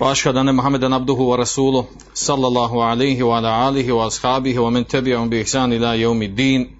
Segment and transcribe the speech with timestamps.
[0.00, 6.00] وأشهد أن محمدا عبده ورسوله صلى الله عليه وعلى آله وأصحابه ومن تبعهم بإحسان إلى
[6.00, 6.78] يوم الدين.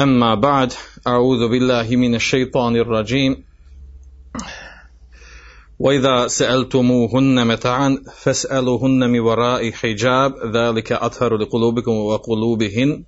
[0.00, 0.72] أما بعد
[1.06, 3.44] أعوذ بالله من الشيطان الرجيم.
[5.78, 13.04] وإذا سألتموهن متاعا فاسألوهن من وراء حجاب ذلك أطهر لقلوبكم وقلوبهن.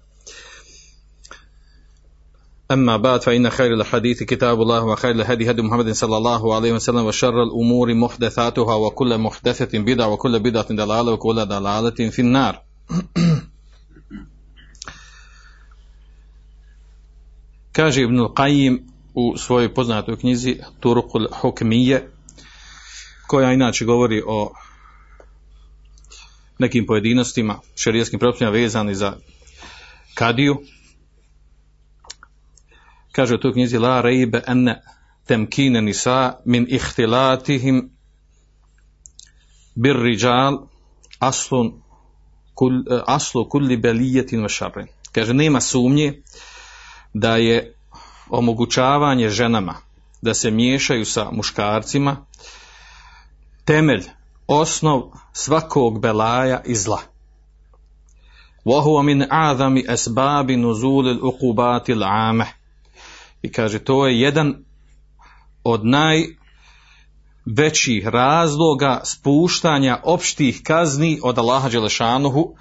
[2.70, 7.05] أما بعد فإن خير الحديث كتاب الله وخير الهدي هدي محمد صلى الله عليه وسلم
[7.05, 12.62] وشر الأمور محدثاتها وكل محدثة بدعة وكل بدعة دلالة وكل دلالة في النار.
[17.74, 22.14] كاجي ابن القيم وسوي بوزنات كنيزي طرق الحكمية
[23.27, 24.52] koja inače govori o
[26.58, 29.17] nekim pojedinostima šerijskim propisima vezani za
[30.14, 30.61] kadiju.
[33.14, 34.81] kaže u toj knjizi la rejbe enne
[35.25, 37.89] temkine nisa min ihtilatihim
[39.75, 40.58] bir riđal
[41.19, 41.81] aslun
[42.59, 44.88] kul, aslu kulli belijetin wa šarrin.
[45.11, 46.22] Kaže, nema sumnje
[47.14, 47.73] da je
[48.30, 49.75] omogućavanje ženama
[50.22, 52.25] da se miješaju sa muškarcima
[53.66, 54.03] temelj,
[54.47, 55.02] osnov
[55.33, 57.02] svakog belaja i zla.
[58.66, 62.45] وَهُوَ مِنْ أَعْظَمِ أَسْبَابِ نُزُولِ الْأُقُبَاتِ الْعَامَةِ
[63.45, 64.55] i kaže, to je jedan
[65.64, 65.81] od
[67.47, 72.55] najvećih razloga spuštanja opštih kazni od Allaha Đelešanuhu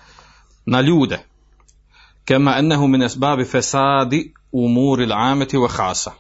[0.66, 1.20] na ljude.
[2.26, 6.12] Kema ennehu min esbabi fesadi umuri l'ameti wa hasa.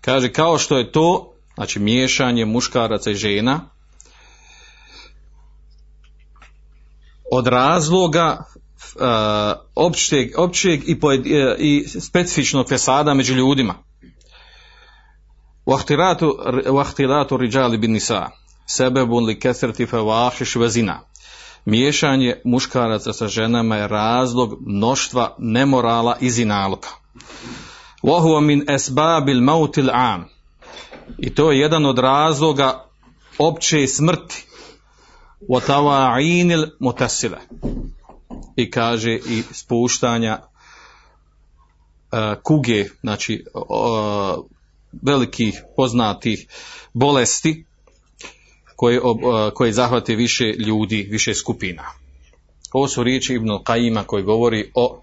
[0.00, 3.60] Kaže, kao što je to, znači miješanje muškaraca i žena,
[7.32, 9.02] od razloga uh,
[9.74, 11.26] općeg, općeg i, pojed, uh,
[11.58, 13.89] i specifičnog fesada među ljudima.
[15.66, 18.30] Vahtilatu riđali bin nisa,
[18.66, 21.00] sebebun li kesrti fevahiš vezina.
[21.64, 26.88] Miješanje muškaraca sa ženama je razlog mnoštva nemorala i zinaluka.
[28.02, 30.24] Vahuva min esbabil mautil am.
[31.18, 32.84] I to je jedan od razloga
[33.38, 34.46] opće smrti.
[35.48, 37.38] Watawa'inil mutasile.
[38.56, 44.44] I kaže i spuštanja uh, kuge, znači uh,
[44.92, 46.46] velikih poznatih
[46.92, 47.64] bolesti
[48.76, 49.00] koje,
[49.54, 51.84] koje zahvate više ljudi, više skupina.
[52.72, 55.02] Ovo su riječi Ibn Qajima koji govori o,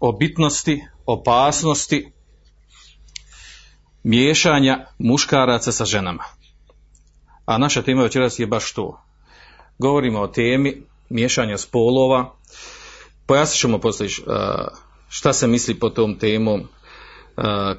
[0.00, 2.12] o bitnosti, opasnosti
[4.02, 6.24] miješanja muškaraca sa ženama.
[7.44, 9.02] A naša tema večeras je baš to.
[9.78, 12.34] Govorimo o temi miješanja spolova.
[13.26, 14.10] Pojasnit ćemo poslije
[15.08, 16.68] šta se misli po tom temom,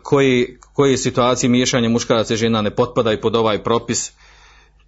[0.04, 4.12] koji, koje situacije miješanja muškaraca i žena ne potpadaju pod ovaj propis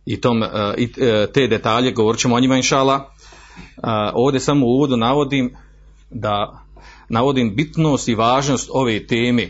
[0.06, 0.44] i, tom,
[0.78, 0.92] i
[1.34, 3.14] te detalje, govorit ćemo o njima inšala.
[4.14, 5.56] Ovdje samo u uvodu navodim
[6.10, 6.66] da
[7.10, 9.50] navodim bitnost i važnost ove teme.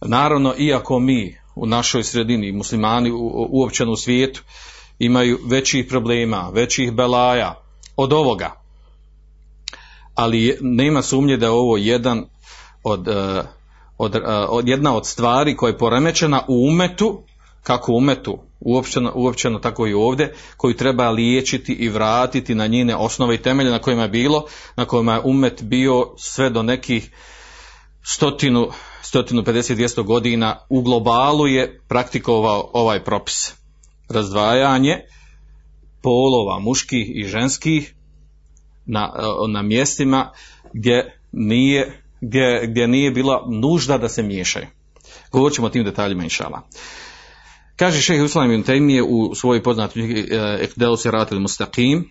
[0.00, 3.10] Naravno, iako mi u našoj sredini, muslimani
[3.50, 4.42] uopće u svijetu,
[4.98, 7.54] imaju većih problema, većih belaja
[7.96, 8.62] od ovoga.
[10.14, 12.24] Ali nema sumnje da je ovo jedan
[12.84, 13.08] od,
[13.98, 17.22] od, od jedna od stvari koja je poremećena u umetu,
[17.62, 22.96] kako u umetu, uopćeno, uopćeno tako i ovdje, koju treba liječiti i vratiti na njene
[22.96, 24.44] osnove i temelje na kojima je bilo,
[24.76, 27.10] na kojima je umet bio sve do nekih
[28.02, 28.68] stotinu
[29.02, 33.54] 150-200 godina u globalu je praktikovao ovaj propis.
[34.08, 35.00] Razdvajanje
[36.02, 37.94] polova muških i ženskih
[38.86, 39.12] na,
[39.48, 40.32] na mjestima
[40.72, 44.65] gdje nije, gdje, gdje nije bila nužda da se miješaju.
[45.31, 46.61] Govorit ćemo o tim detaljima inšala.
[47.75, 50.25] Kaže šehe Uslam ibn Taymiye u svojoj poznatoj
[50.61, 52.03] Ekdelu Siratil Mustaqim,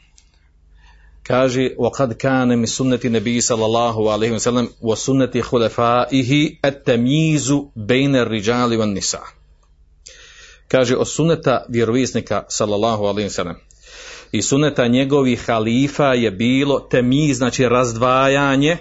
[1.23, 8.77] kaže وقد كان من سنة النبي صلى الله عليه وسلم وسنة خلفائه التمييز بين الرجال
[8.77, 9.25] والنساء
[10.69, 13.55] kaže od suneta vjerovjesnika sallallahu alaihi wasallam
[14.33, 18.77] i suneta njegovih halifa je bilo temiz, znači razdvajanje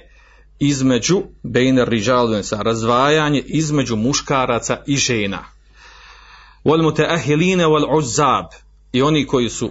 [0.58, 5.44] između Bejner rižalvensa, razvajanje između muškaraca i žena.
[6.64, 8.46] Wal ahiline wal uzab
[8.92, 9.70] i oni koji su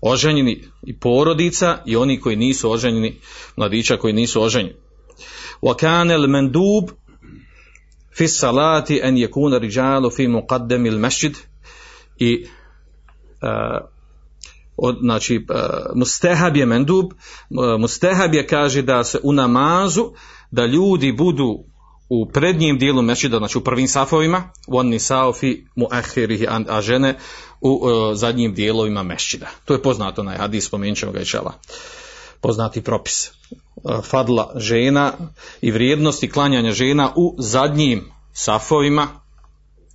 [0.00, 3.16] oženjeni i porodica i oni koji nisu oženjeni,
[3.56, 4.76] mladića koji nisu oženjeni.
[5.62, 6.84] Wa kana al mandub
[8.16, 11.36] fi salati an yakuna rijalu fi muqaddam al masjid
[12.18, 12.46] i
[13.42, 13.95] uh,
[14.76, 15.56] od, znači uh,
[15.94, 20.10] mustehab je mendub uh, mustehab je kaže da se u namazu
[20.50, 21.64] da ljudi budu
[22.08, 27.18] u prednjem dijelu mešida, znači u prvim safovima, on nisao fi muahirihi, a žene
[27.60, 29.46] u uh, zadnjim dijelovima mešida.
[29.64, 31.52] To je poznato na hadis, spomenut ćemo ga išala.
[32.40, 33.30] Poznati propis.
[34.02, 35.12] Fadla žena
[35.60, 39.08] i vrijednosti klanjanja žena u zadnjim safovima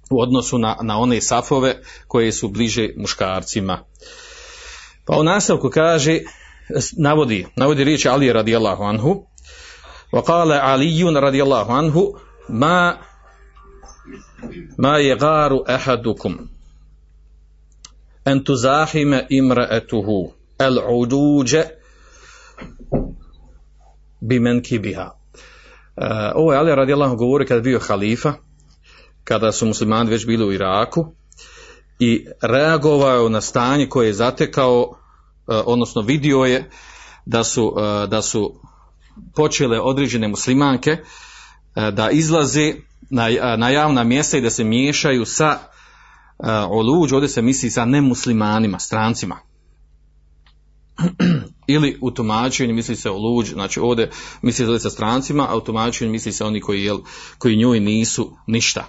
[0.09, 3.85] u odnosu na, na one safove koje su bliže muškarcima.
[5.04, 6.20] Pa u nastavku kaže,
[6.98, 9.26] navodi, navodi riječ Ali radijallahu anhu,
[10.12, 12.14] وقال علي رضي الله عنه
[12.48, 12.98] ما
[14.78, 16.46] ما يغار أحدكم
[18.26, 21.56] أن تزاحم امرأته العجوج
[24.22, 25.16] بمنكبها
[25.96, 28.32] Uh, ovo je Ali radijallahu govori kada je bio halifa,
[29.24, 31.06] kada su muslimani već bili u Iraku
[32.03, 34.95] i reagovao na stanje koje je zatekao, uh,
[35.65, 36.69] odnosno vidio je
[37.25, 38.61] da su, uh, da su
[39.35, 42.73] počele određene muslimanke e, da izlaze
[43.09, 45.59] na, na javna mjesta i da se miješaju sa
[46.69, 49.37] oluđ, ovdje se misli sa nemuslimanima, strancima.
[51.67, 54.09] Ili u tumačenju misli se oluđ, znači ovdje
[54.41, 56.99] misli se sa strancima, a u tumačenju misli se oni koji, jel,
[57.37, 58.85] koji njoj nisu ništa,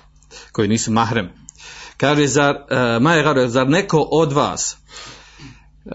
[0.53, 1.29] koji nisu mahrem.
[1.97, 4.77] Kaže, zar, uh, Maje zar neko od vas
[5.85, 5.93] uh,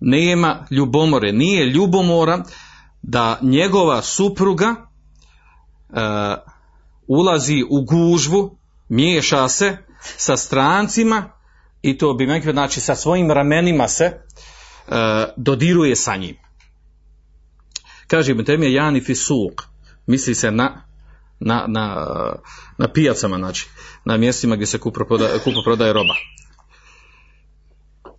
[0.00, 2.44] nema ljubomore, nije ljubomora
[3.02, 6.00] da njegova supruga e,
[7.06, 8.58] ulazi u gužvu,
[8.88, 9.76] miješa se
[10.16, 11.30] sa strancima
[11.82, 14.14] i to bi mekve, znači sa svojim ramenima se e,
[15.36, 16.36] dodiruje sa njim.
[18.06, 19.62] Kaže Ibn Temije Jani Fisuk,
[20.06, 20.84] misli se na,
[21.41, 22.05] na, na,
[22.77, 23.67] na pijacama, znači
[24.05, 26.13] na mjestima gdje se kupo prodaje, kupo prodaje roba.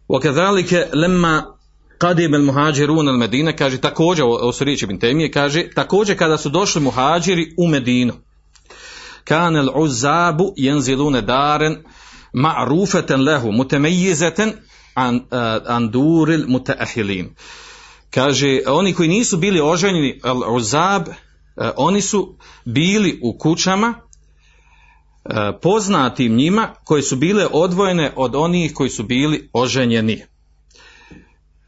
[0.08, 1.58] وكذلك لما
[1.98, 6.38] Kadim el muhađirun al Medine, kaže također, ovo su riječi bin Temije, kaže također kada
[6.38, 8.12] su došli muhađiri u Medinu.
[9.24, 11.76] Kan el uzabu jenzilune daren
[12.32, 14.52] ma'rufeten lehu mutemejizeten
[14.94, 15.20] an, uh,
[15.66, 17.34] an duril mutaahilin.
[18.10, 21.14] Kaže, oni koji nisu bili oženjeni, el uzab, uh,
[21.76, 23.94] oni su bili u kućama
[25.28, 30.22] uh, poznatim njima koje su bile odvojene od onih koji su bili oženjeni.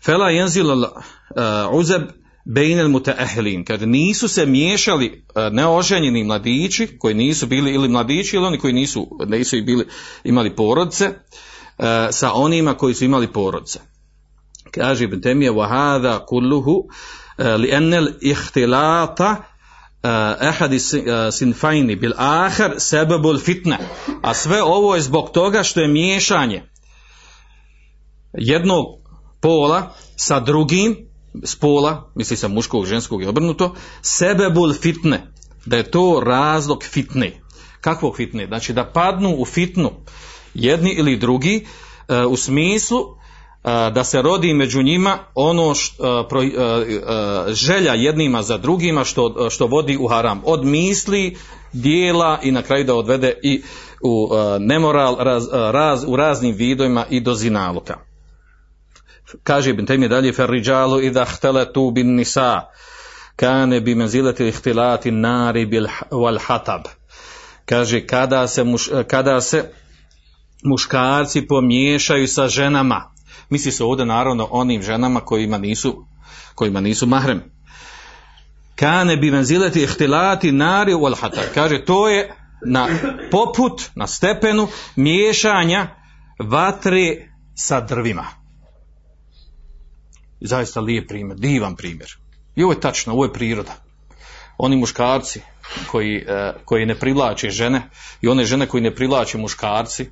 [0.05, 0.87] Fela jenzil uh,
[1.73, 2.03] uzeb
[2.45, 8.47] bejnel mutaehlin, kad nisu se miješali uh, neoženjeni mladići, koji nisu bili ili mladići ili
[8.47, 9.87] oni koji nisu, nisu bili,
[10.25, 13.81] imali porodce, uh, sa onima koji su imali porodce.
[14.71, 16.87] Kaže Ibn Temije, وَهَذَا كُلُّهُ
[17.39, 19.37] لِأَنَّ الْإِخْتِلَاطَ
[20.42, 20.80] ehadi
[21.32, 23.78] sinfajni bil ahar sebebul fitne.
[24.22, 26.64] A sve ovo je zbog toga što je miješanje
[28.34, 28.86] jednog
[29.42, 30.98] pola sa drugim
[31.44, 35.32] spola, misli sa muškog, ženskog i obrnuto, sebebul fitne,
[35.66, 37.42] da je to razlog fitne.
[37.82, 38.48] Kakvog fitne?
[38.48, 39.92] Znači da padnu u fitnu
[40.54, 41.66] jedni ili drugi
[42.08, 43.00] uh, u smislu
[43.66, 46.42] da se rodi među njima ono što, pro,
[47.48, 50.42] želja jednima za drugima što, što vodi u haram.
[50.46, 51.38] Od misli,
[51.74, 53.62] dijela i na kraju da odvede i
[54.02, 57.98] u nemoral raz, raz, u raznim vidovima i do zinaluka
[59.44, 62.62] kaže Ibn Taymi dalje ferriđalu idha htelatu bin nisa
[63.36, 66.82] kane bi menzilati ihtilati nari bil wal hatab
[67.66, 69.72] kaže kada se, muš, kada se
[70.64, 73.15] muškarci pomiješaju sa ženama
[73.50, 76.06] misli se ovdje naravno onim ženama kojima nisu
[76.56, 77.44] kojima nisu mahrem
[78.76, 82.36] kane bi menzilati ihtilati nari wal hatab kaže to je
[82.66, 82.88] na
[83.32, 85.88] poput na stepenu miješanja
[86.40, 88.46] vatre sa drvima
[90.48, 92.18] zaista lijep primjer, divan primjer.
[92.56, 93.76] I ovo je tačno, ovo je priroda.
[94.58, 95.42] Oni muškarci
[95.92, 97.82] koji, uh, koji ne privlače žene
[98.22, 100.12] i one žene koji ne privlače muškarci,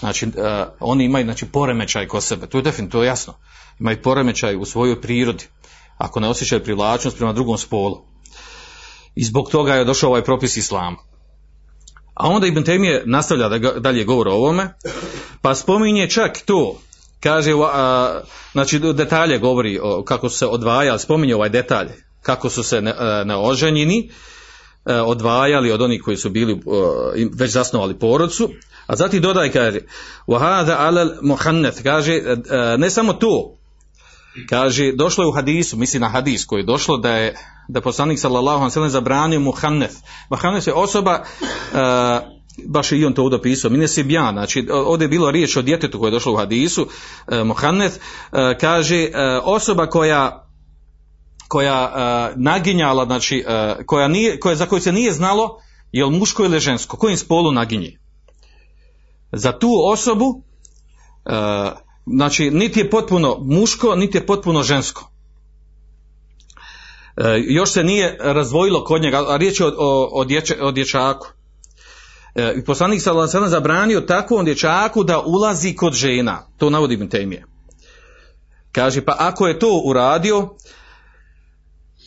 [0.00, 0.32] znači uh,
[0.80, 3.34] oni imaju znači, poremećaj kod sebe, to je definitivno, jasno.
[3.78, 5.44] Imaju poremećaj u svojoj prirodi,
[5.98, 8.02] ako ne osjećaju privlačnost prema drugom spolu.
[9.14, 10.96] I zbog toga je došao ovaj propis islama.
[12.14, 14.74] A onda Ibn Temije nastavlja da dalje govor o ovome,
[15.42, 16.80] pa spominje čak to
[17.20, 18.20] kaže, a,
[18.52, 21.88] znači detalje govori o, kako su se odvajali, spominje ovaj detalj,
[22.22, 24.10] kako su se ne, neoženjeni
[24.86, 26.60] e, odvajali od onih koji su bili
[27.34, 28.50] već zasnovali porodcu,
[28.89, 29.79] A zatim dodaj kaže,
[30.27, 32.37] وَهَذَا عَلَى muhannath kaže, e,
[32.77, 33.57] ne samo to,
[34.49, 37.35] kaže, došlo je u hadisu, misli na hadis koji je došlo da je,
[37.67, 39.95] da je poslanik sallallahu alaihi sallam zabranio muhanneth.
[40.29, 41.25] Muhanneth je osoba, e,
[42.67, 45.57] baš je i on to ovdje pisao, mine si bjan, znači ovdje je bilo riječ
[45.57, 46.87] o djetetu koje je došlo u hadisu,
[47.27, 49.11] e, muhanneth, e, kaže, e,
[49.43, 50.45] osoba koja
[51.47, 55.59] koja uh, naginjala, znači, uh, koja nije, koja, za koju se nije znalo
[55.91, 57.99] je li muško ili žensko, kojim spolu naginje.
[59.32, 61.72] Za tu osobu, uh,
[62.06, 65.10] znači, niti je potpuno muško, niti je potpuno žensko.
[67.16, 70.24] Uh, još se nije razvojilo kod njega, a riječ je o, o,
[70.60, 71.28] o, dječaku.
[72.56, 76.46] I poslanik alejhi zabranio takvom dječaku da ulazi kod žena.
[76.56, 77.44] To navodi Ibn Taymije.
[78.72, 80.48] Kaže pa ako je to uradio,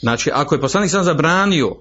[0.03, 1.75] Znači, ako je poslanik sam zabranio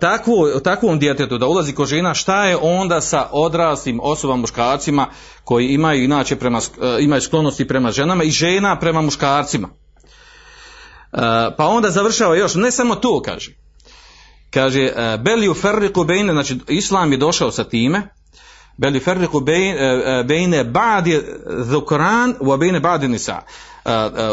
[0.00, 5.06] takvu, takvom djetetu da ulazi ko žena, šta je onda sa odraslim osobama muškarcima
[5.44, 6.60] koji imaju inače prema,
[7.00, 9.68] imaju sklonosti prema ženama i žena prema muškarcima.
[11.56, 13.56] Pa onda završava još, ne samo to kaže.
[14.50, 14.92] Kaže,
[15.24, 18.02] beli u ferriku bejne, znači islam je došao sa time,
[18.76, 19.40] beli ferriku
[20.24, 21.22] bejne ba'di
[21.64, 23.42] dhukran u bejne ba'di nisa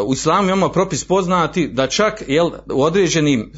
[0.06, 3.52] u islamu imamo propis poznati da čak jel, u, određenim,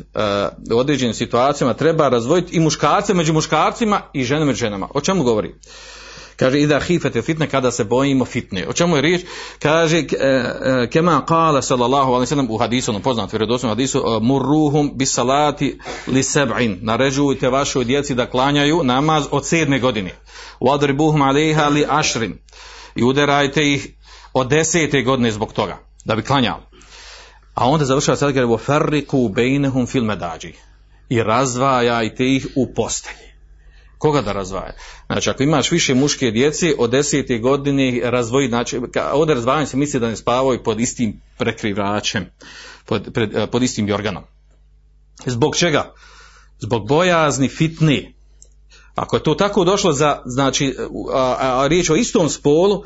[0.73, 4.87] u određenim situacijama treba razdvojiti i muškarce među muškarcima i žene među ženama.
[4.93, 5.55] O čemu govori?
[6.39, 8.67] Kaže, ida hifete fitne kada se bojimo fitne.
[8.67, 9.21] O čemu je riječ?
[9.59, 14.91] Kaže, e, e, kema kala sallallahu alaihi sallam u hadisu, ono poznat, vjerodosnom hadisu, murruhum
[14.95, 16.77] bis salati li seb'in.
[16.81, 20.11] Naređujte vašoj djeci da klanjaju namaz od sedme godine.
[20.59, 22.37] Wadribuhum alaiha li ašrin.
[22.95, 23.98] I udarajte ih
[24.33, 26.61] od desete godine zbog toga, da bi klanjali.
[27.53, 30.53] A onda završava sad kaže, ferriku bejnehum fil medađi.
[31.09, 33.29] I razdvajajte ih u postelji.
[33.97, 34.73] Koga da razdvaja?
[35.05, 38.79] Znači, ako imaš više muške djece, od desete godine razvoji, znači,
[39.13, 42.25] ovdje razdvajanje se misli da ne spavaju pod istim prekrivačem,
[42.85, 44.23] pod, pred, pod istim organom.
[45.25, 45.93] Zbog čega?
[46.59, 48.15] Zbog bojazni fitni.
[48.95, 50.75] Ako je to tako došlo za, znači,
[51.13, 52.83] a, a, a riječ o istom spolu,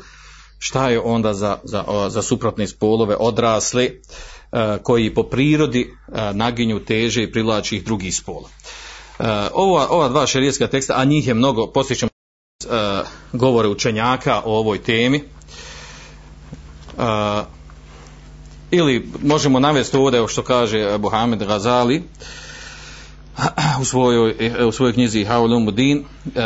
[0.66, 3.90] šta je onda za, za, za suprotne spolove odrasle
[4.82, 5.94] koji po prirodi
[6.32, 8.48] naginju teže i privlači ih drugih spola.
[9.54, 12.08] Ova, ova dva šerijetska teksta, a njih je mnogo, posjećam
[13.32, 15.22] govore učenjaka o ovoj temi,
[18.70, 22.02] ili možemo navesti ovdje što kaže Buhamed Gazali
[23.82, 26.04] u svojoj, u svojoj knjizi Haulum Udin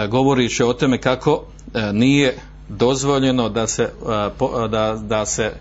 [0.09, 1.45] govorići o tome kako
[1.93, 3.93] nije dozvoljeno da se,
[4.71, 5.53] da, da se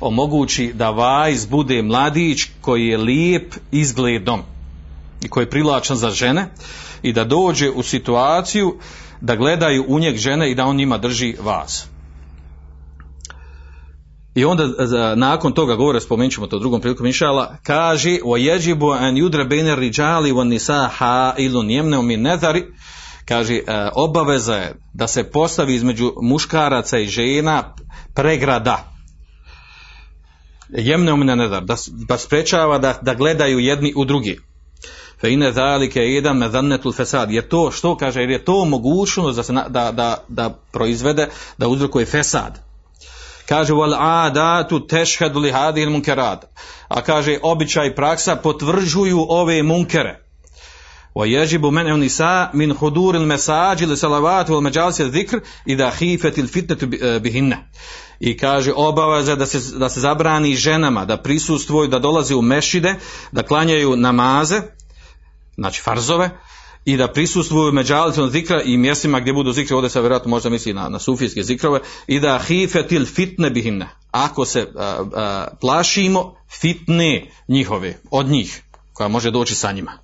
[0.00, 4.42] omogući da vajz bude mladić koji je lijep izgledom
[5.22, 6.48] i koji je privlačan za žene
[7.02, 8.78] i da dođe u situaciju
[9.20, 11.86] da gledaju u njeg žene i da on njima drži vas.
[14.34, 14.64] I onda
[15.16, 19.76] nakon toga govore, spomenut ćemo to drugom priliku mišala, kaže o jeđibu an judre bene
[19.76, 22.64] riđali von nisa ha ilu njemne mi nezari
[23.28, 23.62] kaže e,
[23.94, 27.74] obaveza je da se postavi između muškaraca i žena
[28.14, 28.92] pregrada.
[30.68, 31.76] Jemne umine nedar da,
[32.08, 34.38] da sprečava da, da gledaju jedni u drugi.
[35.20, 37.30] Fe ine zalike jedan mezannetul fesad.
[37.30, 41.68] Jer to što kaže jer je to mogućnost da, se da, da, da proizvede da
[41.68, 42.58] uzrokuje fesad.
[43.48, 46.44] Kaže wal adatu tashhadu li hadhihi al munkarat
[46.88, 50.27] a kaže običaj praksa potvrđuju ove munkere
[51.17, 56.77] ويجب منع النساء من حضور المساجد للصلوات والمجالس الذكر إذا خيفت الفتنة
[57.19, 57.57] بهن
[58.19, 62.95] i kaže obaveza da se, da se zabrani ženama da prisustvuju, da dolaze u mešide,
[63.31, 64.61] da klanjaju namaze,
[65.55, 66.29] znači farzove,
[66.85, 70.73] i da prisustvuju međalicom zikra i mjestima gdje budu zikre, ovdje se vjerojatno možda misli
[70.73, 77.31] na, na sufijske zikrove, i da hifetil fitne bihinne, ako se a, a, plašimo fitne
[77.47, 78.61] njihove, od njih,
[78.93, 80.03] koja može doći sa njima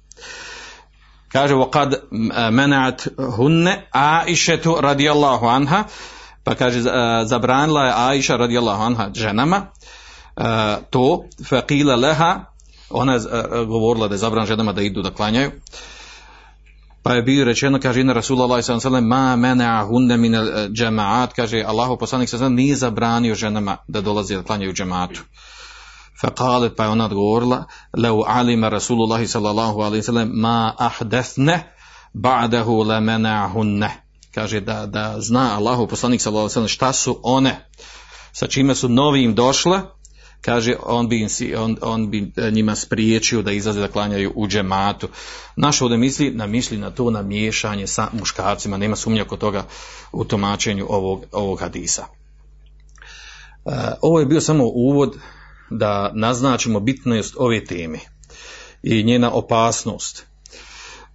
[1.34, 2.02] kaže وقد
[2.52, 5.86] منعت هن عائشة رضي الله عنها
[6.44, 6.82] pa kaže
[7.26, 9.68] zabranila je Aisha radijallahu anha ženama
[10.90, 12.46] to faqila laha
[12.90, 13.20] ona je
[13.66, 15.52] govorila da je zabran ženama da idu da klanjaju
[17.04, 21.98] pa je bio rečeno kaže ina Rasulullah sallallahu alejhi ma mana'ahunna min al-jama'at kaže Allahu
[21.98, 25.22] poslanik sallallahu alejhi nije zabranio ženama da dolaze da klanjaju džematu
[26.22, 27.66] فقالت pa je ona odgovorila
[27.98, 31.60] لو علم رسول الله صلى الله عليه وسلم ما أحدثن
[32.16, 33.90] بعده لمنعهن
[34.36, 37.68] kaže da, da zna Allahu poslanik sallallahu alejhi ve šta su one
[38.34, 39.82] sa čime su novim došle
[40.42, 44.34] kaže on bi, im si- on, on bi e, njima spriječio da izlaze da klanjaju
[44.36, 45.08] u džematu.
[45.56, 49.64] Naš ovdje misli, na misli na to na miješanje sa muškarcima, nema sumnje oko toga
[50.12, 52.06] u tumačenju ovog, ovog hadisa.
[53.66, 53.72] E,
[54.02, 55.16] ovo je bio samo uvod
[55.71, 57.99] da naznačimo bitnost ove teme
[58.83, 60.27] i njena opasnost.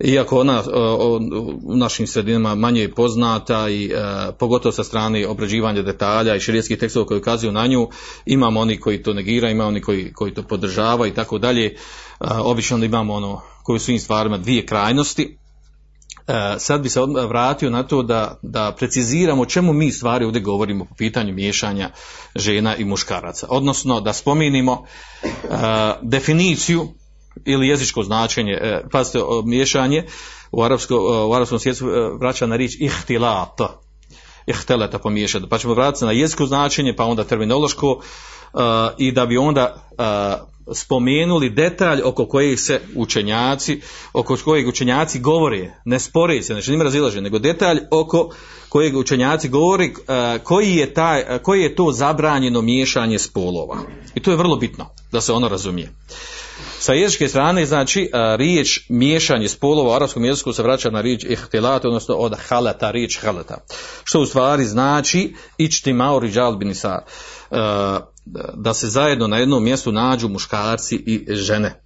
[0.03, 1.19] Iako ona o,
[1.63, 3.91] u našim sredinama manje je poznata i e,
[4.39, 7.89] pogotovo sa strane obrađivanja detalja i širijetskih tekstova koji ukazuju na nju,
[8.25, 11.65] imamo oni koji to negiraju, ima oni koji, koji to podržavaju i tako dalje.
[11.65, 11.75] E,
[12.43, 15.37] Obično imamo ono koji u svim stvarima dvije krajnosti.
[16.29, 20.25] E, sad bi se odmah vratio na to da, da preciziramo o čemu mi stvari
[20.25, 21.89] ovdje govorimo po pitanju miješanja
[22.35, 23.47] žena i muškaraca.
[23.49, 24.85] Odnosno da spominimo
[25.23, 25.27] e,
[26.01, 26.87] definiciju
[27.45, 30.05] ili jezičko značenje, e, pazite, miješanje
[30.51, 30.95] u, arapsko,
[31.29, 33.61] u arapskom svijetu e, vraća na riječ ihtilat,
[34.47, 38.01] ihteleta pomiješati, pa ćemo vratiti na jezičko značenje, pa onda terminološko.
[38.01, 38.05] e,
[38.97, 39.89] i da bi onda
[40.73, 43.81] spomenuli detalj oko kojeg se učenjaci,
[44.13, 48.29] oko kojeg učenjaci govore, ne spore se, znači nima razilaže, nego detalj oko
[48.69, 49.91] kojeg učenjaci govore e,
[50.43, 53.77] koji je, taj, koji je to zabranjeno miješanje spolova.
[54.15, 55.91] I to je vrlo bitno da se ono razumije.
[56.79, 61.85] Sa jezičke strane, znači, riječ miješanje spolova u arapskom jeziku se vraća na riječ ihtilat,
[61.85, 63.57] odnosno od halata, riječ halata.
[64.03, 67.01] Što u stvari znači ičtimao riđal binisa,
[67.51, 67.99] a,
[68.53, 71.81] da se zajedno na jednom mjestu nađu muškarci i žene.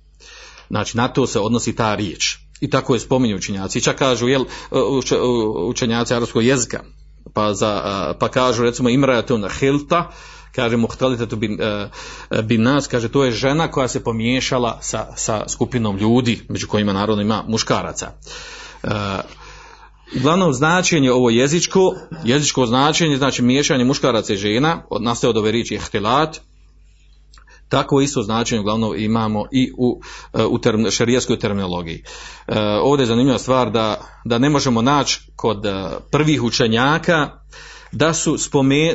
[0.70, 2.38] Znači, na to se odnosi ta riječ.
[2.62, 3.82] I tako je spominju učenjaci.
[3.82, 5.20] Čak kažu, jel, uče-
[5.68, 6.84] učenjaci arapskog jezika,
[7.34, 10.12] pa, za, a, pa kažu, recimo, imrajatun hilta,
[10.56, 11.90] kaže muhtalitatu bin, e,
[12.42, 16.94] bin nas, kaže to je žena koja se pomiješala sa, sa skupinom ljudi, među kojima
[16.94, 18.12] naravno ima muškaraca.
[20.18, 25.76] Uglavnom značenje ovo jezičko, jezičko značenje znači miješanje muškaraca i žena, nastaje od ove riječi
[25.76, 26.40] ihtilat,
[27.70, 30.02] tako isto značenje uglavnom imamo i u,
[30.34, 32.04] e, u term, šarijeskoj terminologiji.
[32.48, 37.30] E, ovdje je zanimljiva stvar da, da ne možemo naći kod e, prvih učenjaka
[37.92, 38.38] da su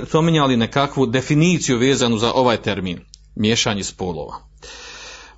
[0.06, 3.00] spominjali nekakvu definiciju vezanu za ovaj termin,
[3.36, 4.47] miješanje spolova.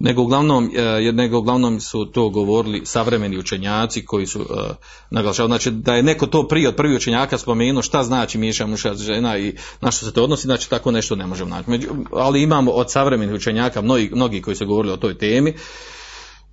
[0.00, 4.44] Nego uglavnom, e, nego uglavnom su to govorili savremeni učenjaci koji su e,
[5.10, 9.02] naglašavali, znači da je neko to prije od prvih učenjaka spomenuo šta znači miješanje muškaraca
[9.02, 11.70] i žena i na što se to odnosi, znači tako nešto ne možemo naći.
[11.70, 15.54] Među, ali imamo od savremenih učenjaka mnogi, mnogi koji su govorili o toj temi,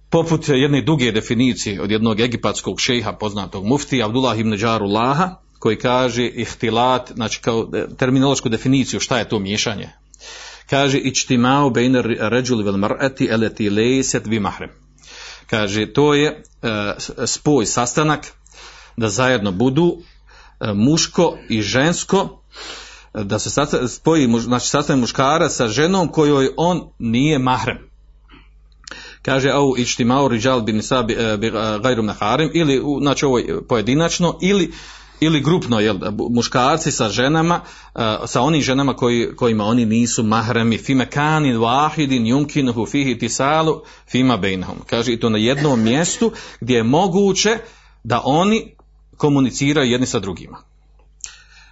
[0.10, 6.28] poput jedne duge definicije od jednog egipatskog šeha poznatog muftija Abdullah ibn Džarulaha, koji kaže
[6.28, 9.90] ihtilat, znači kao terminološku definiciju šta je to miješanje.
[10.70, 14.70] Kaže ičtimao bejne ređuli vel mar'ati eleti lejset bi mahrem.
[15.50, 16.94] Kaže to je e,
[17.26, 18.28] spoj, sastanak
[18.98, 19.98] da zajedno budu
[20.60, 22.44] e, muško i žensko
[23.14, 23.50] da se
[23.88, 27.88] spoji znači sastanak muškara sa ženom kojoj on nije mahrem
[29.22, 31.38] kaže au ičtimao riđal bin nisa bi, e,
[31.84, 34.72] gajrum naharim ili znači ovo je pojedinačno ili
[35.20, 35.98] ili grupno jel
[36.30, 40.78] muškarci sa ženama uh, sa onim ženama koji, kojima oni nisu mahremi.
[40.78, 46.76] Fime kanin wahidin yumkinuhu fihi tisalu fima bainahum kaže i to na jednom mjestu gdje
[46.76, 47.58] je moguće
[48.04, 48.76] da oni
[49.18, 50.58] komuniciraju jedni sa drugima.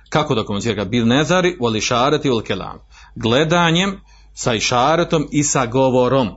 [0.10, 0.89] Kako da komuniciraju?
[0.89, 2.79] Bil nezari wal isharati wal kelam.
[3.15, 4.01] Gledanjem
[4.34, 6.29] sa išaretom i sa govorom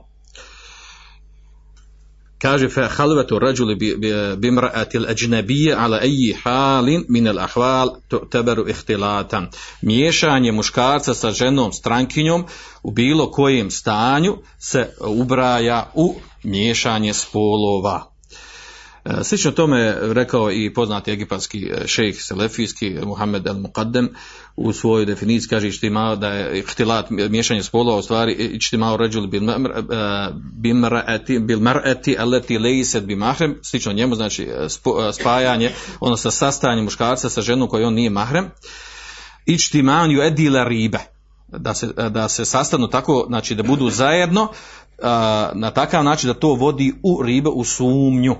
[2.41, 3.75] kaže fa khalwatu rajuli
[4.37, 9.49] bimra'ati al-ajnabiyya ala ayi halin min al-ahwal tu'tabaru ikhtilatan.
[9.81, 12.45] Miješanje muškarca sa ženom strankinjom
[12.83, 18.08] u bilo kojem stanju se ubraja u miješanje spolova
[19.23, 24.07] Slično tome rekao i poznati egipatski šejh selefijski Muhammed al-Muqaddem
[24.55, 29.41] u svojoj definiciji kaže ištima da je ihtilat miješanje spolova u stvari ištima ređul bil
[30.75, 32.59] mar'ati bil mar'ati allati
[33.01, 34.47] bi mahrem slično njemu znači
[35.13, 38.49] spajanje odnosno sastajanje muškarca sa ženom kojoj on nije mahrem.
[39.45, 40.99] Ištiman yu'addi ribe
[41.47, 44.47] da se, da se sastanu tako, znači da budu zajedno
[45.53, 48.35] na takav način da to vodi u ribe, u sumnju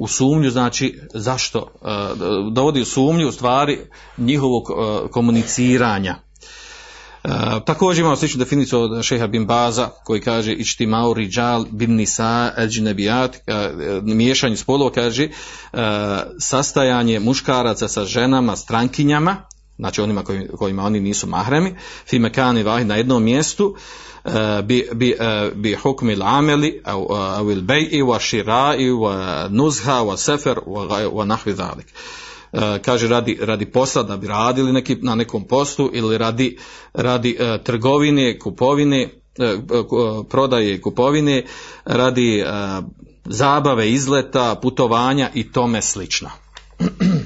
[0.00, 3.78] u sumnju, znači zašto uh, dovodi u sumnju u stvari
[4.18, 6.16] njihovog uh, komuniciranja.
[7.24, 7.30] Uh,
[7.66, 13.36] također imamo sličnu definiciju od šeha bin Baza koji kaže ičtimau riđal bin nisa eđinebijat
[14.02, 15.28] miješanje spolova kaže
[16.38, 19.49] sastajanje muškaraca sa ženama, strankinjama
[19.80, 20.24] znači onima
[20.58, 21.74] kojima oni nisu mahremi,
[22.06, 23.76] fi mekani vahid na jednom mjestu,
[24.24, 30.16] e, bi, bi, e, bi hukmil au e, awil bej'i, wa shira'i, wa nuzha, wa
[30.16, 30.58] sefer,
[31.12, 31.86] wa nahvi dalik.
[32.84, 36.58] Kaže radi, radi posla da bi radili neki, na nekom postu ili radi,
[36.94, 39.08] radi trgovine, kupovine,
[40.30, 41.44] prodaje i kupovine,
[41.84, 42.44] radi
[43.24, 46.30] zabave, izleta, putovanja i tome slično.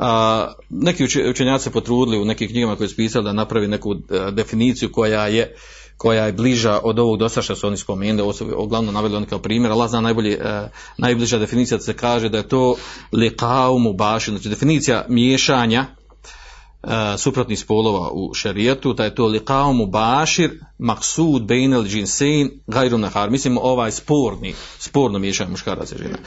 [0.00, 3.94] A, neki učenjaci se potrudili u nekim knjigama koje su pisali da napravi neku
[4.32, 5.54] definiciju koja je
[5.98, 9.26] koja je bliža od ovog dosta što su oni spomenuli, ovo su uglavnom naveli oni
[9.26, 12.76] kao primjer, Allah zna najbolje, e, najbliža definicija da se kaže da je to
[13.12, 20.50] liqau mubašir, znači definicija miješanja e, suprotnih spolova u šerijetu, da je to liqau mubašir
[20.78, 26.18] maksud bejnel džinsein gajru nahar, mislim ovaj sporni, sporno miješanje muškaraca i žena.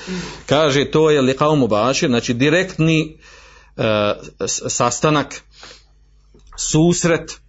[0.45, 3.40] Kaže to je liqau mubašir, znači direktni e,
[4.69, 5.41] sastanak,
[6.57, 7.39] susret,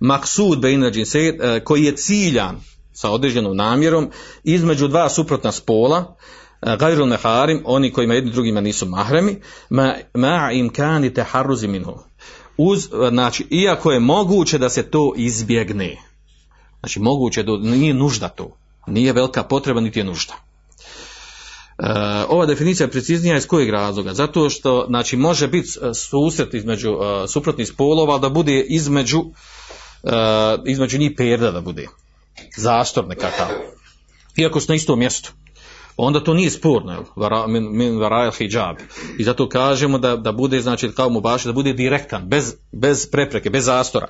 [0.00, 2.60] maksud bejnađin sejed, koji je ciljan
[2.94, 4.10] sa određenom namjerom
[4.44, 6.16] između dva suprotna spola,
[6.62, 11.12] e, gajru neharim, oni kojima jedni drugima nisu mahremi, ma, ma im kani
[11.68, 11.98] minhu.
[12.56, 15.96] Uz, znači, iako je moguće da se to izbjegne.
[16.80, 18.56] Znači, moguće da nije nužda to.
[18.86, 20.34] Nije velika potreba, niti je nužda.
[21.78, 21.86] E,
[22.28, 24.14] ova definicija je preciznija iz kojeg razloga?
[24.14, 30.12] Zato što znači, može biti susret između uh, suprotnih spolova da bude između uh,
[30.66, 31.88] između njih perda da bude.
[32.56, 33.46] Zastor nekakav.
[34.36, 35.32] Iako su na istom mjestu.
[35.96, 37.02] Onda to nije sporno, jel?
[37.16, 38.00] Vara, min, min
[38.38, 38.76] hijab.
[39.18, 43.10] I zato kažemo da, da bude, znači, kao mu baš, da bude direktan, bez, bez
[43.10, 44.06] prepreke, bez zastora.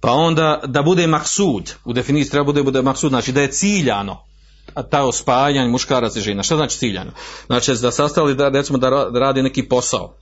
[0.00, 4.24] Pa onda da bude maksud, u definiciji treba bude, bude maksud, znači da je ciljano,
[4.90, 6.42] ta spajanje muškaraca i žena.
[6.42, 7.10] Šta znači ciljano?
[7.46, 10.16] Znači da sastavili da recimo da radi neki posao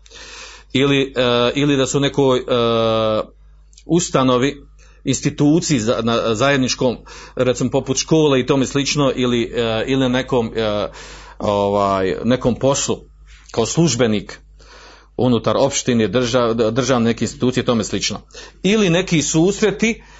[0.72, 2.46] ili, uh, ili da su nekoj uh,
[3.86, 4.62] ustanovi
[5.04, 6.96] instituciji za, na zajedničkom
[7.36, 10.52] recimo poput škole i tome slično ili, uh, ili nekom uh,
[11.38, 12.96] ovaj, nekom poslu
[13.50, 14.40] kao službenik
[15.16, 18.20] unutar opštine, držav, državne neke institucije i tome slično.
[18.62, 20.13] Ili neki susreti E,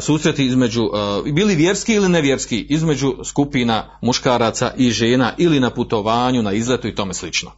[0.00, 0.82] susreti između,
[1.26, 6.88] e, bili vjerski ili nevjerski, između skupina muškaraca i žena ili na putovanju, na izletu
[6.88, 7.52] i tome slično.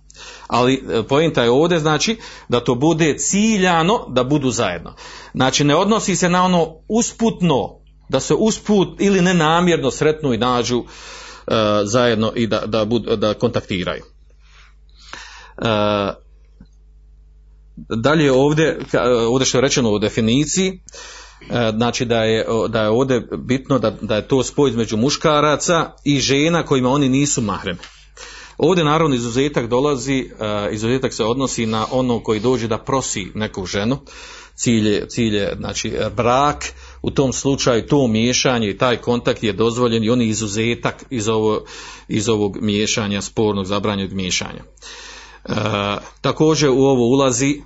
[0.46, 4.94] Ali e, pojenta je ovdje znači da to bude ciljano da budu zajedno.
[5.34, 7.78] Znači ne odnosi se na ono usputno,
[8.08, 10.84] da se usput ili nenamjerno sretnu i nađu
[11.84, 14.02] zajedno i da, da, bud, da kontaktiraju.
[18.02, 18.78] dalje ovdje,
[19.28, 20.80] ovdje što je rečeno u definiciji,
[21.27, 21.27] E,
[21.76, 26.20] znači da je, da je ovdje bitno da, da je to spoj između muškaraca i
[26.20, 27.78] žena kojima oni nisu mahreme.
[28.58, 33.66] Ovdje naravno izuzetak dolazi, e, izuzetak se odnosi na ono koji dođe da prosi neku
[33.66, 33.98] ženu,
[34.54, 36.72] cilje, cilje znači brak,
[37.02, 41.28] u tom slučaju to miješanje i taj kontakt je dozvoljen i on je izuzetak iz,
[41.28, 41.64] ovo,
[42.08, 44.62] iz ovog miješanja, spornog zabranjenog miješanja.
[44.64, 45.54] E,
[46.20, 47.62] također u ovo ulazi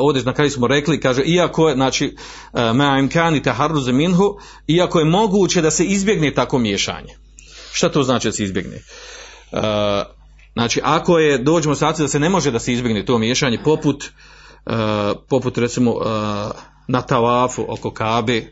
[0.00, 2.16] ovdje na kraju smo rekli, kaže, iako je, znači,
[2.54, 7.14] e, ma imkani taharruze minhu, iako je moguće da se izbjegne tako miješanje.
[7.72, 8.76] Šta to znači da se izbjegne?
[9.52, 9.58] Uh,
[10.52, 14.04] znači, ako je, dođemo sad da se ne može da se izbjegne to miješanje, poput,
[15.28, 15.94] poput recimo
[16.88, 18.46] na tavafu oko kabe,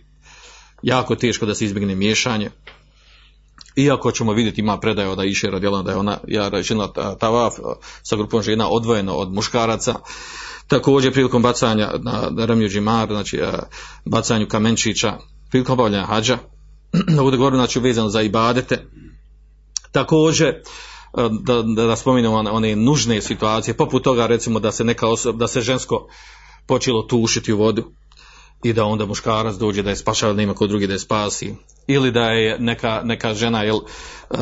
[0.82, 2.50] jako teško da se izbjegne miješanje.
[3.76, 7.54] Iako ćemo vidjeti ima predaje da iše radila da je ona, ja rečila tavaf
[8.02, 9.94] sa grupom žena odvojeno od muškaraca,
[10.70, 13.40] također prilikom bacanja na, ramiju džimar, znači
[14.04, 15.18] bacanju kamenčića,
[15.50, 16.38] prilikom obavljanja hađa,
[17.22, 18.86] ovdje govorim znači vezano za ibadete,
[19.92, 20.54] također
[21.14, 25.38] da, da, da spominemo one, one nužne situacije, poput toga recimo da se neka osoba,
[25.38, 26.08] da se žensko
[26.66, 27.84] počelo tušiti u vodu
[28.64, 31.54] i da onda muškarac dođe da je spašava, da ima kod drugi da je spasi,
[31.86, 34.38] ili da je neka, neka žena, jel, uh,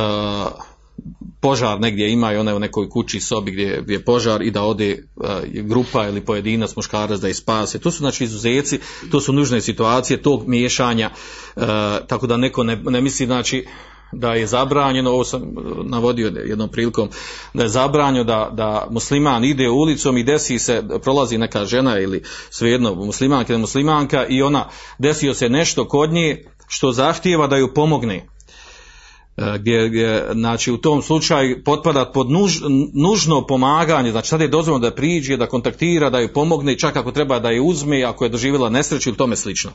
[1.41, 4.63] požar negdje ima i ona je u nekoj kući sobi gdje, je požar i da
[4.63, 5.27] ode uh,
[5.63, 7.79] grupa ili pojedinac muškarac da je spase.
[7.79, 8.79] To su znači izuzeci,
[9.11, 11.11] to su nužne situacije tog miješanja,
[11.57, 11.63] uh,
[12.07, 13.67] tako da neko ne, ne misli znači
[14.13, 15.43] da je zabranjeno, ovo sam
[15.85, 17.09] navodio jednom prilikom,
[17.55, 22.23] da je zabranjeno da, da musliman ide ulicom i desi se, prolazi neka žena ili
[22.51, 27.75] svejedno muslimanka ili muslimanka i ona desio se nešto kod nje što zahtijeva da ju
[27.75, 28.38] pomogne E,
[29.59, 32.61] gdje, gdje znači u tom slučaju potpada pod nuž,
[32.95, 36.97] nužno pomaganje, znači sad je dozvoljeno da priđe, da kontaktira, da ju pomogne i čak
[36.97, 39.71] ako treba da je uzme, ako je doživjela nesreću ili tome slično.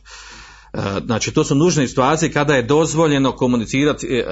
[0.73, 4.25] E, znači to su nužne situacije kada je dozvoljeno komunicirati, e,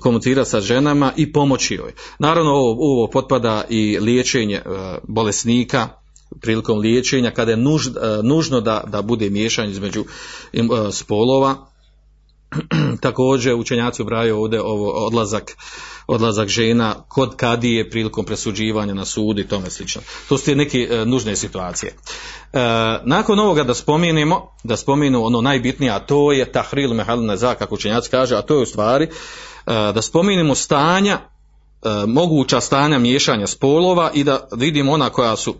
[0.00, 1.92] komunicirati sa ženama i pomoći joj.
[2.18, 4.62] Naravno ovo, ovo potpada i liječenje
[5.08, 5.88] bolesnika,
[6.40, 7.88] prilikom liječenja kada je nuž,
[8.22, 10.04] nužno da, da bude miješanje između
[10.92, 11.68] spolova
[13.00, 15.56] također učenjaci ubraju ovdje ovo odlazak,
[16.06, 20.02] odlazak žena kod kadije prilikom presuđivanja na sud i tome slično.
[20.28, 21.92] To su te neke e, nužne situacije.
[21.92, 22.58] E,
[23.04, 27.74] nakon ovoga da spomenemo, da spomenu ono najbitnije, a to je tahril mehalina za, kako
[27.74, 29.08] učenjaci kaže, a to je u stvari e,
[29.66, 35.54] da spomenemo stanja, e, moguća stanja miješanja spolova i da vidimo ona koja su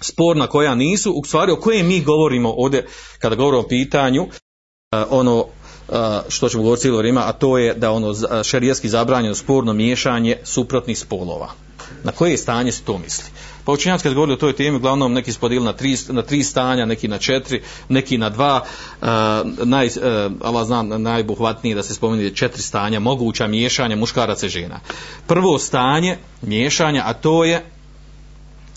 [0.00, 2.86] sporna, koja nisu, u stvari o kojem mi govorimo ovdje
[3.18, 4.26] kada govorimo o pitanju,
[4.92, 5.46] e, ono
[6.28, 10.98] što ćemo govoriti cijelo vrijeme, a to je da ono šerijski zabranjeno sporno miješanje suprotnih
[10.98, 11.50] spolova.
[12.04, 13.30] Na koje stanje se to misli?
[13.64, 16.86] Pa učenjaci kad govorili o toj temi, uglavnom neki spodili na tri, na tri stanja,
[16.86, 18.64] neki na četiri, neki na dva,
[19.00, 19.08] uh,
[19.64, 19.92] naj, uh,
[20.42, 24.80] Allah znam, najbuhvatnije da se spomeni četiri stanja, moguća miješanja muškaraca i žena.
[25.26, 27.64] Prvo stanje miješanja, a to je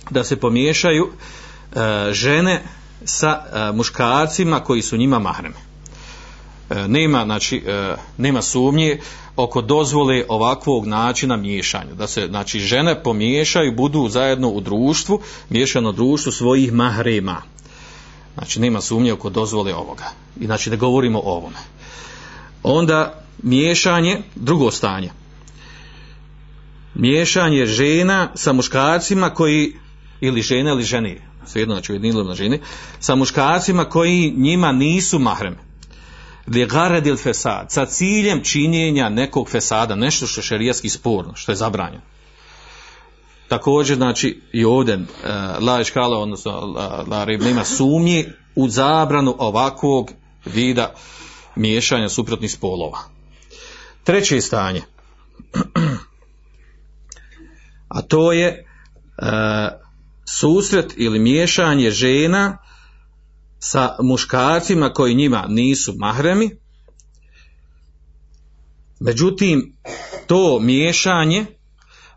[0.10, 2.63] da se pomiješaju uh, žene
[3.06, 5.56] sa muškarcima koji su njima mahremi.
[6.69, 8.99] E, nema, znači, e, nema sumnje
[9.36, 11.93] oko dozvole ovakvog načina miješanja.
[11.93, 17.41] Da se, znači, žene pomiješaju, budu zajedno u društvu, miješano društvu svojih mahrema.
[18.34, 20.12] Znači, nema sumnje oko dozvole ovoga.
[20.39, 21.58] I znači, da govorimo o ovome.
[22.63, 25.10] Onda, miješanje, drugo stanje.
[26.95, 29.73] Miješanje žena sa muškarcima koji,
[30.21, 32.60] ili žene ili žene, svejedno, znači, ujedinilo na žene,
[32.99, 35.73] sa muškarcima koji njima nisu mahremi
[36.48, 42.04] li fesad, sa ciljem činjenja nekog fesada, nešto što je šerijski sporno, što je zabranjeno.
[43.48, 45.04] Također, znači, i ovdje uh,
[45.60, 46.52] la iškala, odnosno
[47.08, 48.26] la, nema sumnji
[48.56, 50.12] u zabranu ovakvog
[50.46, 50.94] vida
[51.56, 53.00] miješanja suprotnih spolova.
[54.04, 54.82] Treće stanje,
[57.96, 58.66] a to je
[59.18, 59.26] uh,
[60.26, 62.58] susret ili miješanje žena
[63.65, 66.49] sa muškarcima koji njima nisu mahremi,
[68.99, 69.78] međutim,
[70.28, 71.45] to miješanje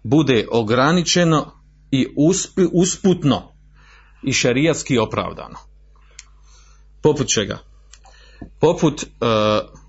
[0.03, 1.53] bude ograničeno
[1.91, 3.53] i usp, usputno
[4.23, 5.57] i šerijatski opravdano.
[7.03, 7.59] Poput čega?
[8.61, 9.09] Poput uh,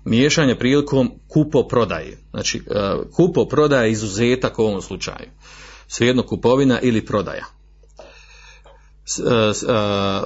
[0.04, 2.18] miješanja prilikom kupo prodaje.
[2.30, 5.28] Znači, uh, kupo prodaje je izuzetak u ovom slučaju.
[5.88, 7.57] Svejedno kupovina ili prodaja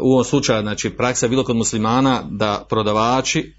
[0.00, 3.54] u ovom slučaju, znači praksa bilo kod muslimana da prodavači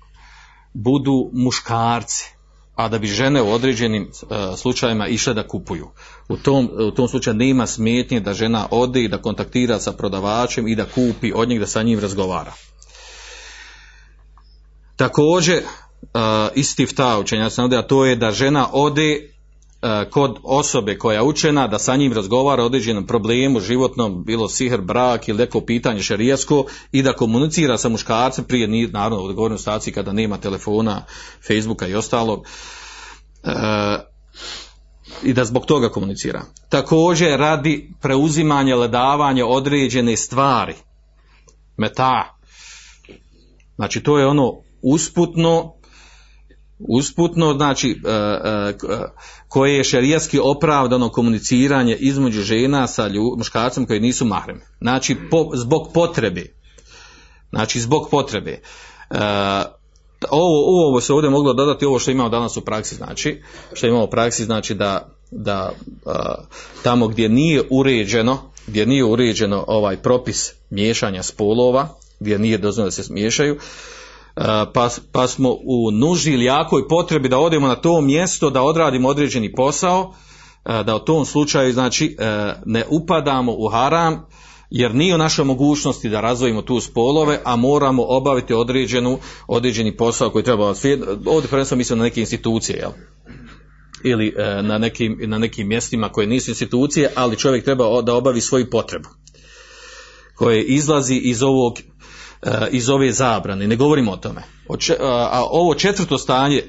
[0.73, 2.33] budu muškarci,
[2.75, 5.89] a da bi žene u određenim uh, slučajima išle da kupuju.
[6.29, 10.67] U tom, u tom slučaju nema smetnje da žena ode i da kontaktira sa prodavačem
[10.67, 12.53] i da kupi od njeg da sa njim razgovara.
[14.95, 15.63] Također,
[16.55, 19.32] isti ta učenjac navode, a to je da žena ode
[20.11, 24.81] kod osobe koja je učena da sa njim razgovara o određenom problemu životnom, bilo sihr,
[24.81, 29.93] brak ili neko pitanje šarijasko i da komunicira sa muškarcem prije, naravno u odgovornoj staciji
[29.93, 31.05] kada nema telefona,
[31.47, 32.45] Facebooka i ostalog,
[33.43, 33.49] e,
[35.23, 36.41] i da zbog toga komunicira.
[36.69, 40.75] Također radi preuzimanja, ledavanja određene stvari,
[41.77, 42.37] meta,
[43.75, 45.73] znači to je ono usputno,
[46.79, 48.73] usputno, znači e, e,
[49.47, 54.61] koje je šerijatski opravdano komuniciranje između žena sa lju, muškarcem koji nisu mahremi.
[54.81, 56.45] Znači po, zbog potrebe.
[57.49, 58.51] Znači zbog potrebe.
[58.51, 59.17] E,
[60.29, 63.41] ovo, ovo se ovdje moglo dodati ovo što imamo danas u praksi, znači
[63.73, 65.71] što imamo u praksi znači da, da
[66.83, 71.87] tamo gdje nije uređeno, gdje nije uređeno ovaj propis miješanja spolova,
[72.19, 73.59] gdje nije dozvoljeno da se miješaju,
[74.73, 79.09] pa, pa smo u nuždi ili jakoj potrebi da odemo na to mjesto da odradimo
[79.09, 80.13] određeni posao,
[80.65, 82.17] da u tom slučaju znači
[82.65, 84.25] ne upadamo u haram,
[84.69, 89.17] jer nije u našoj mogućnosti da razvojimo tu spolove, a moramo obaviti određenu,
[89.47, 90.65] određeni posao koji treba
[91.25, 92.91] ovdje prvenstveno mislim na neke institucije, jel?
[94.03, 98.69] ili na nekim, na nekim mjestima koje nisu institucije, ali čovjek treba da obavi svoju
[98.69, 99.09] potrebu
[100.35, 101.73] koje izlazi iz ovog
[102.71, 104.41] iz ove zabrane, ne govorimo o tome.
[104.99, 106.63] A ovo četvrto stanje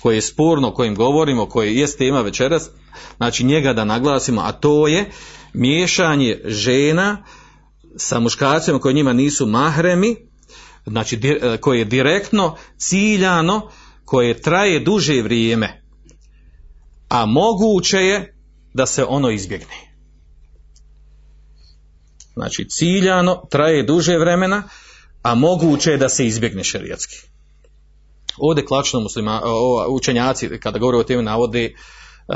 [0.00, 2.70] koje je sporno, o kojem govorimo, koje je tema večeras,
[3.16, 5.10] znači njega da naglasimo, a to je
[5.52, 7.24] miješanje žena
[7.96, 10.16] sa muškarcima koji njima nisu mahremi,
[10.86, 11.20] znači
[11.60, 13.70] koje je direktno, ciljano,
[14.04, 15.82] koje traje duže vrijeme,
[17.08, 18.36] a moguće je
[18.74, 19.90] da se ono izbjegne.
[22.34, 24.62] Znači ciljano, traje duže vremena,
[25.22, 27.16] a moguće je da se izbjegne šerijatski.
[28.38, 29.42] Ovdje klasično muslima,
[29.88, 31.74] učenjaci kada govore o temi navode,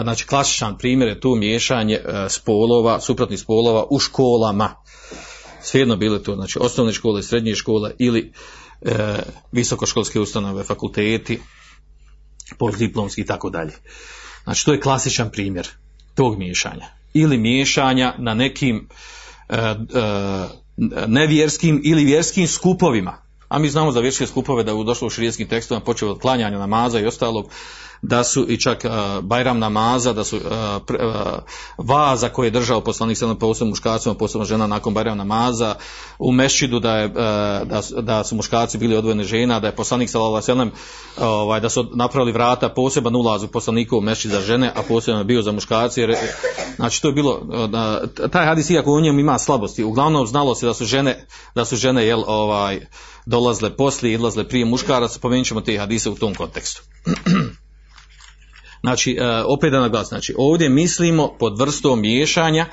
[0.02, 4.74] znači klasičan primjer je tu miješanje spolova, suprotnih spolova u školama.
[5.62, 8.32] Svejedno bile to, znači osnovne škole, srednje škole ili
[8.82, 9.18] e,
[9.52, 11.40] visokoškolske ustanove, fakulteti,
[12.58, 13.72] postdiplomski i tako dalje.
[14.44, 15.68] Znači to je klasičan primjer
[16.14, 16.86] tog miješanja.
[17.14, 18.88] Ili miješanja na nekim
[19.48, 19.74] e, e,
[21.08, 23.23] nevjerskim ili vjerskim skupovima.
[23.54, 26.58] A mi znamo za vjerske skupove da je došlo u širijskim tekstovima počeo od klanjanja
[26.58, 27.48] namaza i ostalog
[28.02, 30.96] da su i čak uh, Bajram namaza, da su uh, uh,
[31.78, 35.74] vaza koje je držao poslanik sallam posebno muškarcima, posebno žena nakon Bajram namaza,
[36.18, 40.70] u mešćidu da, je, da, da su muškarci bili odvojene žena, da je poslanik sallam
[41.20, 45.20] ovaj, da su napravili vrata poseban ulaz u poslaniku u mešćid za žene, a posebno
[45.20, 46.16] je bio za muškarci, jer,
[46.76, 47.40] znači to je bilo,
[48.32, 51.76] taj hadis iako u njemu ima slabosti, uglavnom znalo se da su žene, da su
[51.76, 52.86] žene jel, ovaj,
[53.26, 56.82] dolazle poslije, odlazle prije muškaraca, spomenut ćemo te hadise u tom kontekstu.
[58.84, 62.66] Znači, e, opet da naglas, znači, ovdje mislimo pod vrstom miješanja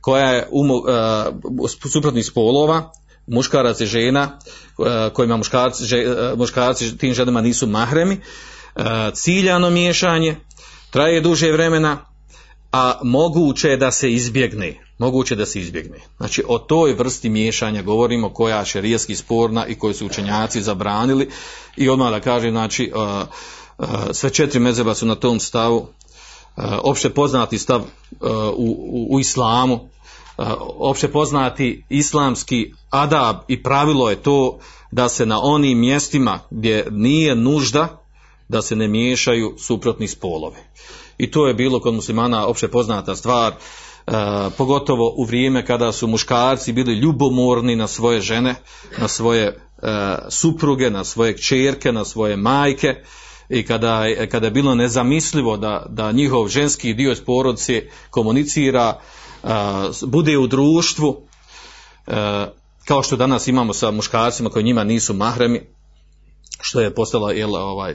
[0.00, 2.92] koja je umo, e, suprotnih spolova,
[3.26, 4.38] muškarac i žena,
[4.86, 6.04] e, kojima muškarci, že,
[6.36, 8.20] muškarci tim ženama nisu mahremi,
[9.12, 10.36] ciljano miješanje,
[10.90, 12.06] traje duže vremena,
[12.72, 14.83] a moguće je da se izbjegne.
[14.98, 15.98] Moguće da se izbjegne.
[16.16, 21.30] Znači o toj vrsti miješanja govorimo koja je šerijski sporna i koju su učenjaci zabranili
[21.76, 23.28] i odmah da kažem, znači uh,
[23.78, 27.82] uh, sve četiri mezeba su na tom stavu, uh, opće poznati stav
[28.56, 29.88] u, u, u islamu,
[30.78, 34.58] opće poznati islamski adab i pravilo je to
[34.90, 38.04] da se na onim mjestima gdje nije nužda
[38.48, 40.56] da se ne miješaju suprotni spolove.
[41.18, 43.54] I to je bilo kod muslimana opće poznata stvar,
[44.58, 48.54] pogotovo u vrijeme kada su muškarci bili ljubomorni na svoje žene,
[48.98, 49.54] na svoje e,
[50.28, 52.94] supruge, na svoje kćerke, na svoje majke.
[53.48, 57.20] I kada, kada je bilo nezamislivo da, da njihov ženski dio iz
[58.10, 59.00] komunicira,
[59.42, 59.48] e,
[60.06, 61.20] bude u društvu,
[62.06, 62.46] e,
[62.84, 65.66] kao što danas imamo sa muškarcima koji njima nisu mahremi,
[66.60, 67.94] što je postala jel, ovaj,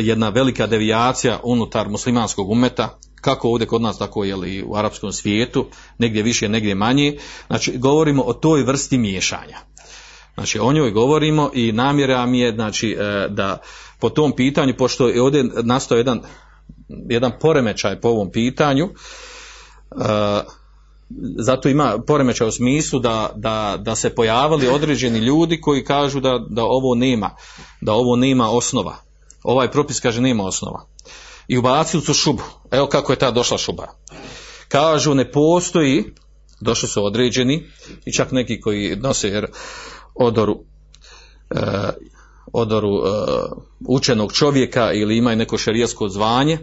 [0.00, 5.12] jedna velika devijacija unutar muslimanskog umeta, kako ovdje kod nas, tako je i u arapskom
[5.12, 5.66] svijetu,
[5.98, 7.18] negdje više, negdje manje.
[7.46, 9.58] Znači, govorimo o toj vrsti miješanja.
[10.34, 13.58] Znači, o njoj govorimo i namjera mi je znači, e, da
[14.00, 16.20] po tom pitanju, pošto je ovdje nastao jedan,
[16.88, 18.94] jedan poremećaj po ovom pitanju, e,
[21.38, 26.40] zato ima poremećaj u smislu da, da, da se pojavili određeni ljudi koji kažu da,
[26.48, 27.30] da ovo nema,
[27.80, 28.96] da ovo nema osnova.
[29.42, 30.93] Ovaj propis kaže nema osnova.
[31.48, 32.42] I ubacili su šubu.
[32.70, 33.88] Evo kako je ta došla šuba.
[34.68, 36.04] Kažu ne postoji,
[36.60, 37.66] došli su određeni
[38.04, 39.42] i čak neki koji nose
[40.14, 40.64] odoru
[41.50, 41.60] e,
[42.52, 43.10] odoru e,
[43.88, 46.58] učenog čovjeka ili imaju neko šarijasko zvanje,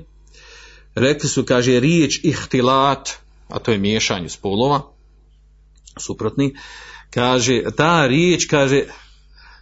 [0.95, 3.09] rekli su, kaže, riječ ihtilat,
[3.47, 4.81] a to je miješanje spolova,
[5.97, 6.55] suprotni,
[7.09, 8.83] kaže, ta riječ, kaže,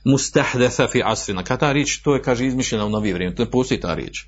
[0.03, 1.43] mustahdatha fi asrina.
[1.43, 4.25] Kada ta riječ, to je, kaže, izmišljena u novi vrijeme, to ne postoji ta riječ.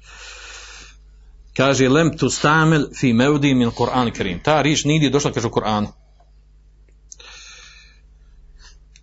[1.58, 4.40] Kaže, lem tu stamel fi mevdi min Kur'an karim.
[4.44, 5.88] Ta riječ nigdje došla, kaže, u Kur'anu.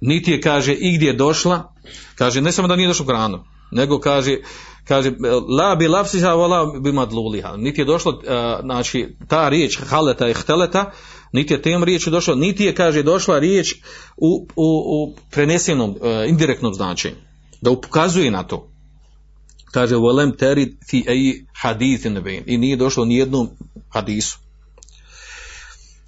[0.00, 1.72] Niti je, kaže, igdje je došla,
[2.14, 3.38] kaže, ne samo da nije došla u Kur'anu,
[3.70, 4.36] nego kaže,
[4.84, 5.12] kaže,
[5.58, 7.56] la bi lafsiha, wala bi madluliha.
[7.56, 8.20] Niti je došla, uh,
[8.64, 10.90] znači, ta riječ, haleta i hteleta,
[11.32, 13.74] niti je tem riječi došla, niti je, kaže, došla riječ
[14.16, 15.96] u, u, u prenesenom, uh,
[16.28, 17.16] indirektnom značenju.
[17.60, 18.70] Da ukazuje na to.
[19.72, 22.42] Kaže, volem terid fi eji hadithin nebin.
[22.46, 23.48] I nije došlo ni jednom
[23.88, 24.38] hadisu.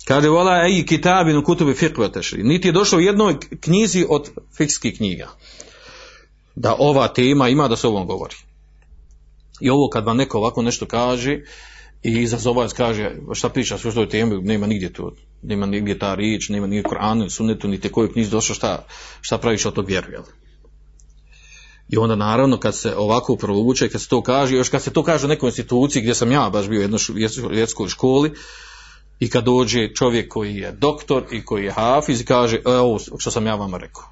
[0.05, 2.43] Kaže, vola eji kitabin u kutubi fiqve tešri.
[2.43, 5.29] Niti je došlo u jednoj knjizi od fikskih knjiga.
[6.55, 8.37] Da ova tema ima da se ovom govori.
[9.61, 11.41] I ovo kad vam neko ovako nešto kaže,
[12.03, 16.49] i izazovac kaže šta pričaš o toj temi, nema nigdje to, nema nigdje ta riječ,
[16.49, 18.87] nema nigdje Koranu, sunnetu, niti koju knjizu došao, šta,
[19.21, 20.23] šta praviš od tog vjeru, jel?
[21.93, 25.03] I onda naravno kad se ovako provuče, kad se to kaže, još kad se to
[25.03, 27.01] kaže u nekoj instituciji gdje sam ja baš bio u jednoj
[27.51, 28.33] vjetskoj školi,
[29.21, 33.31] i kad dođe čovjek koji je doktor i koji je hafiz i kaže, evo što
[33.31, 34.05] sam ja vama rekao.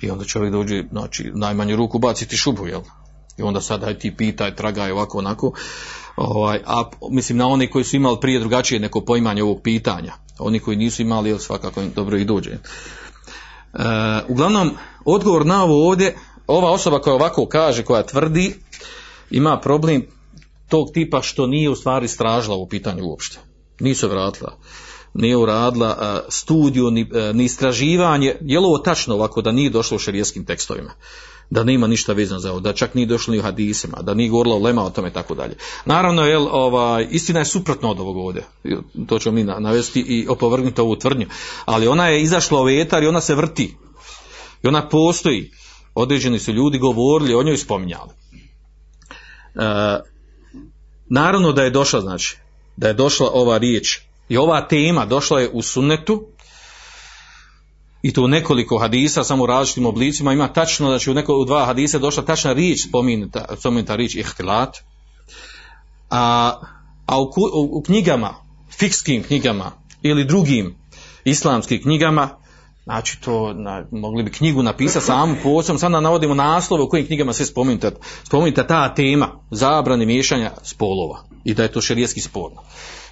[0.00, 2.80] I onda čovjek dođe, znači, najmanju ruku baci ti šubu, jel?
[3.38, 5.52] I onda sad aj ti pitaj, tragaj ovako, onako.
[6.16, 10.12] Ovaj, a mislim na oni koji su imali prije drugačije neko poimanje ovog pitanja.
[10.38, 12.50] Oni koji nisu imali, jel, svakako dobro i dođe.
[12.50, 12.58] E,
[14.28, 14.70] uglavnom,
[15.04, 16.16] odgovor na ovo ovdje,
[16.48, 18.54] ova osoba koja ovako kaže, koja tvrdi,
[19.30, 20.06] ima problem
[20.68, 23.38] tog tipa što nije u stvari stražila u pitanju uopšte.
[23.80, 24.56] Nisu vratila.
[25.14, 28.36] Nije uradila uh, studiju, ni, uh, ni istraživanje.
[28.40, 30.90] Je li ovo tačno ovako da nije došlo u šerijeskim tekstovima?
[31.50, 34.30] da nema ništa vezano za ovo, da čak nije došlo ni u hadisima, da nije
[34.30, 35.56] govorila o lema o tome tako dalje.
[35.84, 38.44] Naravno, jel, ovaj, istina je suprotno od ovog ovdje,
[39.06, 41.26] to ćemo mi navesti i opovrgnuti ovu tvrdnju,
[41.64, 43.76] ali ona je izašla u etar i ona se vrti.
[44.62, 45.50] I ona postoji.
[46.00, 48.10] Određeni su ljudi govorili, o njoj spominjali.
[51.10, 52.36] naravno da je došla, znači,
[52.76, 56.26] da je došla ova riječ i ova tema došla je u sunnetu
[58.02, 61.44] i to u nekoliko hadisa, samo u različitim oblicima, ima tačno, znači u, neko, u
[61.44, 64.76] dva hadisa došla tačna riječ, spomenuta, spomenuta riječ ihtilat,
[66.10, 66.54] a,
[67.06, 68.34] a u, u, u knjigama,
[68.78, 69.72] fikskim knjigama
[70.02, 70.76] ili drugim
[71.24, 72.38] islamskim knjigama,
[72.88, 77.32] znači to na, mogli bi knjigu napisati samu posebno, sada navodimo naslove u kojim knjigama
[77.32, 77.90] se spomenuta,
[78.24, 82.62] spomenuta ta tema zabrani miješanja spolova i da je to šerijetski sporno.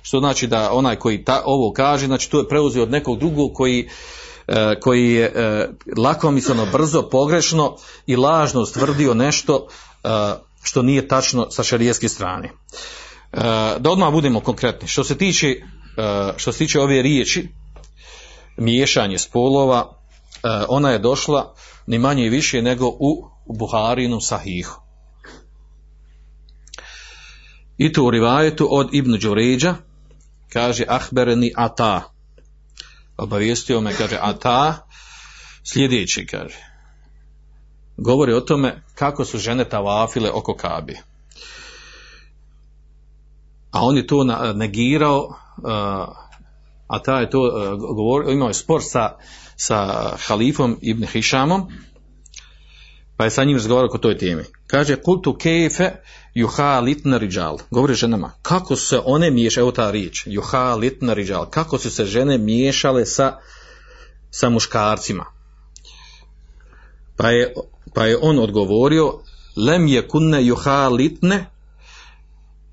[0.02, 3.50] Što znači da onaj koji ta, ovo kaže, znači to je preuzeo od nekog drugog
[3.54, 3.88] koji
[4.48, 9.66] e, koji je e, lakomisleno, brzo, pogrešno i lažno stvrdio nešto
[10.04, 10.08] e,
[10.62, 12.48] što nije tačno sa šarijetske strane.
[12.48, 12.52] E,
[13.78, 14.88] da odmah budemo konkretni.
[14.88, 15.58] Što se tiče, e,
[16.36, 17.48] što se tiče ove riječi,
[18.56, 21.54] miješanje spolova, e, ona je došla
[21.86, 24.80] ni manje i više nego u Buharinu Sahihu.
[27.78, 29.74] I to u rivajetu od Ibn Đuređa,
[30.52, 32.12] kaže Ahbereni Ata.
[33.16, 34.86] Obavijestio me, kaže Ata,
[35.64, 36.58] sljedeći, kaže.
[37.96, 40.96] Govori o tome kako su žene tavafile oko Kabe.
[43.70, 45.34] A on je to negirao,
[46.86, 47.40] a ta je to
[47.78, 49.16] govorio, imao je spor sa,
[49.56, 51.68] sa halifom Ibn Hišamom,
[53.16, 54.44] pa je sa njim razgovarao o toj temi.
[54.66, 55.90] Kaže, kultu kefe
[56.34, 57.58] juha litna riđal.
[57.70, 62.04] Govori ženama, kako se one miješale, evo ta riječ, juha litna riđal, kako su se
[62.04, 63.38] žene miješale sa,
[64.30, 65.24] sa muškarcima.
[67.16, 67.54] Pa je,
[67.94, 69.12] pa je on odgovorio,
[69.56, 71.46] lem je kunne juha litne,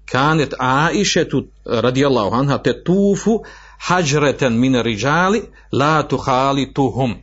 [0.06, 3.44] kanet Aisha tu radijallahu anha te tufu
[3.86, 7.16] hađreten min riđali la tuhali tuhum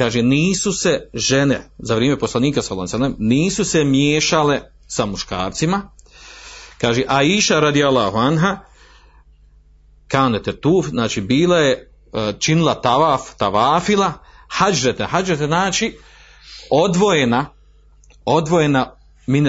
[0.00, 5.90] kaže nisu se žene za vrijeme poslanika sallallahu nisu se miješale sa muškarcima.
[6.78, 8.58] Kaže Aisha radijallahu anha
[10.08, 11.92] kanete tuf znači bila je
[12.38, 14.12] činila tavaf tavafila
[14.48, 15.98] hađrete hađrete znači
[16.70, 17.46] odvojena
[18.24, 18.96] odvojena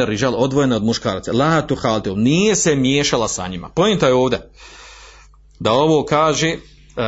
[0.07, 3.69] rižal odvojena od muškaraca la tu nije se miješala sa njima.
[3.69, 4.49] Pojenta je ovdje
[5.61, 7.03] da ovo kaže uh,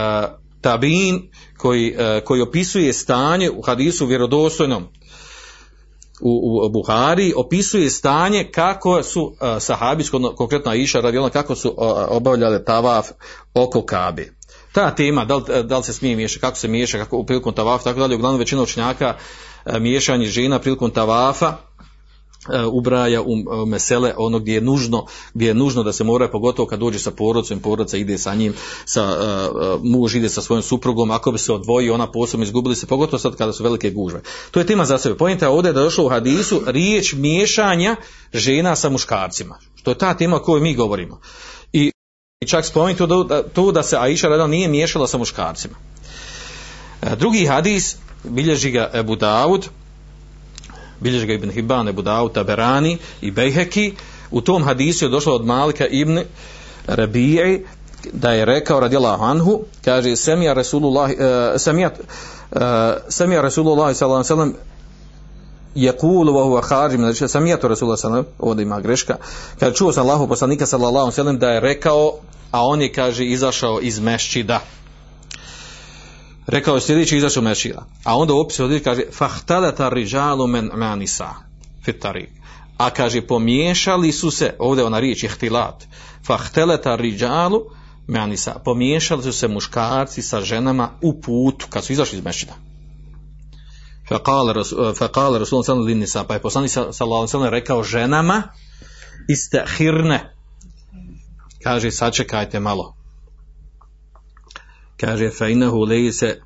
[0.62, 4.84] tabin koji, uh, koji opisuje stanje u hadisu vjerodostojnom
[6.22, 10.04] u, u Buhari opisuje stanje kako su uh, sahabi,
[10.36, 11.76] konkretno Aisha radi kako su
[12.08, 13.08] obavljale tavaf
[13.54, 14.34] oko Kabe.
[14.72, 17.54] Ta tema, da li, da li se smije miješati, kako se miješa, kako u prilikom
[17.54, 19.16] tavafa, tako dalje, uglavnom većina učnjaka
[19.66, 21.73] uh, miješanje žena prilikom tavafa E,
[22.72, 26.80] ubraja u mesele ono gdje je nužno gdje je nužno da se mora pogotovo kad
[26.80, 28.54] dođe sa porodcem porodca ide sa njim
[28.86, 32.88] sa uh, muž ide sa svojom suprugom ako bi se odvojio ona posebno izgubili se
[32.88, 34.22] pogotovo sad kada su velike gužve.
[34.52, 35.18] To je tema za sebe.
[35.18, 37.96] Pojenta ovdje da je došlo u hadisu riječ miješanja
[38.34, 39.60] žena sa muškarcima.
[39.76, 41.20] Što je ta tema o kojoj mi govorimo.
[41.74, 41.92] I,
[42.42, 45.76] i čak spomenuti to da, to da se Aisha radila nije miješala sa muškarcima.
[47.18, 49.68] Drugi hadis bilježi ga Ebu Davud
[51.04, 53.94] bilježi ga Ibn Hibban, Ebu Dawud, Taberani i Bejheki,
[54.32, 56.20] u tom hadisu je došlo od Malika Ibn
[56.88, 57.66] Rabije,
[58.12, 61.18] da je rekao radijallahu anhu, kaže Semija Rasulullah, uh,
[61.58, 61.92] Semija,
[62.52, 62.60] uh,
[63.10, 64.54] Semija Rasulullah sallallahu sallam
[65.76, 69.16] je wa huwa znači sam ja to rasulullah sallallahu ovdje ima greška.
[69.60, 72.14] Kad čuo sam Allahu poslanika sallallahu sallam da je rekao
[72.52, 74.60] a on je kaže izašao iz mešćida
[76.48, 77.86] rekao je sljedeći izašao mešila.
[78.04, 81.30] A onda u opisu kaže fahtalata rijalu men manisa
[81.86, 82.30] fitarik.
[82.78, 85.84] A kaže pomiješali su se, ovdje ona riječ ihtilat,
[86.26, 87.62] fahtalata rijalu
[88.08, 92.54] manisa, pomiješali su se muškarci sa ženama u putu kad su izašli iz mešida.
[94.10, 98.44] Faqala Rasulullah sallallahu alejhi ve pa je poslanik sallallahu alejhi rekao ženama
[99.30, 100.36] istahirne.
[101.64, 103.03] Kaže sačekajte malo
[105.04, 106.40] kaže fa inahu lejse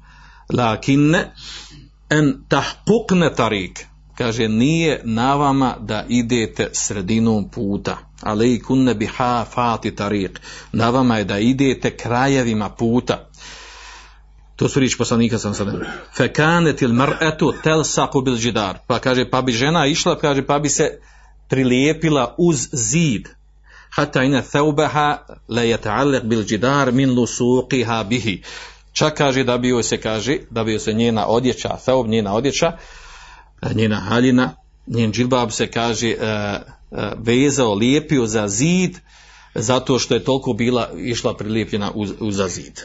[0.53, 1.22] lakinne
[2.10, 3.86] en tahpukne tarik.
[4.18, 7.97] Kaže nije na vama da idete sredinom puta.
[8.22, 10.41] Ali kunne biha fati tarik.
[10.72, 13.30] Na vama je da idete krajevima puta.
[14.55, 15.72] To su riječi poslanika sam sada.
[16.18, 20.70] Fe kanetil mar'atu telsaku bil židar pa kaže pa bi žena išla kaže pa bi
[20.70, 20.99] se
[21.47, 23.28] prilijepila uz zid
[23.97, 25.17] hatta ina thawbaha
[25.49, 28.41] la yata'allaq bil jidar min lusuqiha bihi.
[28.93, 32.71] Čak kaže da bi joj se kaže da bi se njena odjeća thawb njena odjeća
[33.73, 34.53] njena haljina
[34.87, 36.21] njen džilbab se kaže uh,
[36.91, 38.97] uh, vezao lijepio za zid
[39.55, 42.81] zato što je toliko bila išla prilijepljena uz, uz zid.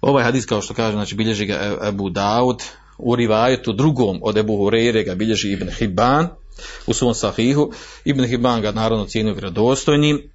[0.00, 2.62] Ovaj hadis kao što kaže znači bilježi ga Abu Daud
[2.98, 6.28] u rivajetu drugom od Ebu Hureyre ga bilježi Ibn Hibban
[6.86, 7.72] u svom sahihu.
[8.04, 10.30] Ibn Hibban ga naravno cijenio vjerodostojnim.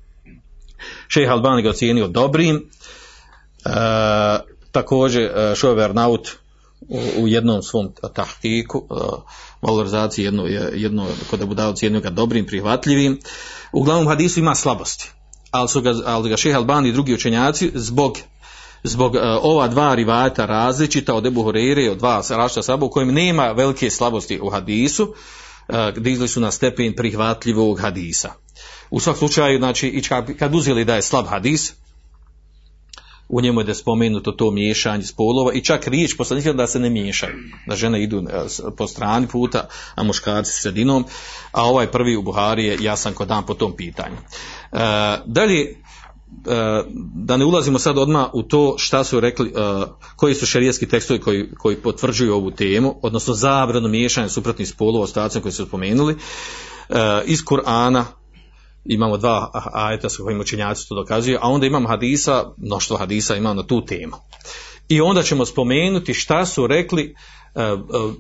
[1.07, 2.69] Šejh Albani ga ocijenio dobrim.
[3.65, 3.69] E,
[4.71, 6.29] također e, Šover Naut
[7.17, 8.93] u, jednom svom tahkiku, e,
[9.61, 13.19] valorizaciji jedno, jedno kod Abu Dawud ga dobrim, prihvatljivim.
[13.71, 15.09] Uglavnom hadisu ima slabosti,
[15.51, 18.17] ali su ga, ali ga Šejh Albani i drugi učenjaci zbog
[18.83, 23.13] zbog uh, ova dva rivajata različita od Ebu Horeire, od dva različita saba u kojem
[23.13, 25.13] nema velike slabosti u hadisu,
[25.97, 28.33] dizli su na stepen prihvatljivog hadisa.
[28.89, 30.01] U svakom slučaju, znači, i
[30.39, 31.73] kad, uzeli da je slab hadis,
[33.31, 36.79] u njemu je da je spomenuto to miješanje spolova i čak riječ poslanika da se
[36.79, 37.35] ne miješaju,
[37.67, 38.23] da žene idu
[38.77, 41.05] po strani puta, a muškarci sredinom,
[41.51, 44.15] a ovaj prvi u Buhari je jasan kod dan po tom pitanju.
[44.15, 44.77] E,
[45.25, 45.80] dalje,
[47.13, 49.53] da ne ulazimo sad odmah u to šta su rekli,
[50.15, 55.41] koji su šerijetski tekstovi koji, koji potvrđuju ovu temu, odnosno zabranu miješanja suprotnih spolova, ostacima
[55.41, 56.15] koji su spomenuli,
[57.25, 58.03] iz Kur'ana
[58.85, 63.53] imamo dva ajeta s kojim učenjaci to dokazuju, a onda imamo hadisa, mnoštvo hadisa imamo
[63.53, 64.15] na tu temu.
[64.87, 67.15] I onda ćemo spomenuti šta su rekli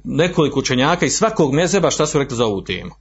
[0.03, 2.91] nekoliko učenjaka iz svakog mezeba šta su rekli za ovu temu.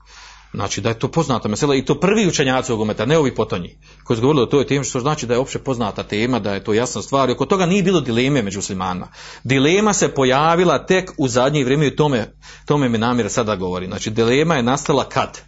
[0.53, 4.17] Znači da je to poznata mesela i to prvi učenjaci umeta, ne ovi potonji, koji
[4.17, 6.73] su govorili o toj temi, što znači da je opće poznata tema, da je to
[6.73, 9.07] jasna stvar i oko toga nije bilo dileme među muslimanima.
[9.43, 12.33] Dilema se pojavila tek u zadnje vrijeme i tome,
[12.65, 13.85] tome mi namjera sada govori.
[13.85, 15.41] Znači dilema je nastala kad?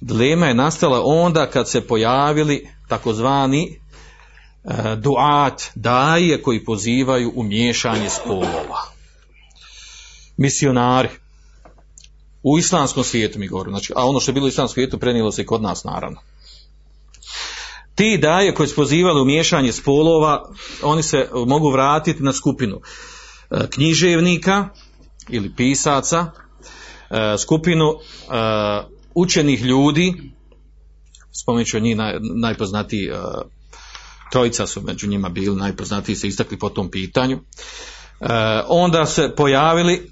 [0.00, 3.80] Dilema je nastala onda kad se pojavili takozvani
[4.64, 8.82] e, duat, daje koji pozivaju u miješanje spolova.
[10.36, 11.08] Misionari
[12.42, 15.32] u islamskom svijetu mi govorim, znači, a ono što je bilo u islamskom svijetu prenijelo
[15.32, 16.20] se i kod nas naravno.
[17.94, 20.50] Ti daje koji su pozivali u miješanje spolova,
[20.82, 22.80] oni se mogu vratiti na skupinu
[23.50, 24.68] e, književnika
[25.28, 26.26] ili pisaca,
[27.10, 27.96] e, skupinu e,
[29.14, 30.32] učenih ljudi,
[31.42, 33.10] spomenut ću njih naj, najpoznatiji,
[34.32, 37.40] trojica su među njima bili najpoznatiji, se istakli po tom pitanju.
[38.68, 40.10] Onda se pojavili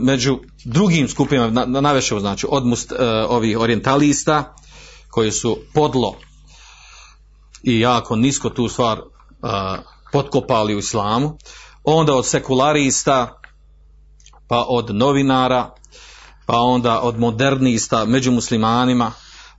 [0.00, 2.98] među drugim skupinama, na, znači od must, uh,
[3.28, 4.54] ovih orientalista
[5.10, 6.16] koji su podlo
[7.62, 9.08] i jako nisko tu stvar uh,
[10.12, 11.38] potkopali u islamu,
[11.84, 13.40] onda od sekularista,
[14.48, 15.74] pa od novinara,
[16.46, 19.12] pa onda od modernista među muslimanima,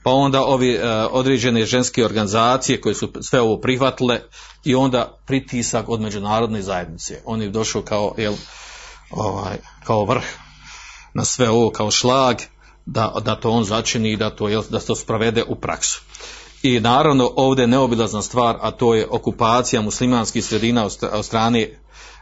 [0.03, 0.81] pa onda ovi uh,
[1.11, 4.21] određene ženske organizacije koje su sve ovo prihvatile
[4.63, 7.21] i onda pritisak od međunarodne zajednice.
[7.25, 8.33] On je došao kao, jel,
[9.15, 10.23] ovaj, kao vrh
[11.13, 12.37] na sve ovo kao šlag
[12.85, 16.01] da, da to on začini i da to, da to sprovede u praksu.
[16.63, 21.61] I naravno ovdje je neobilazna stvar, a to je okupacija muslimanskih sredina od strane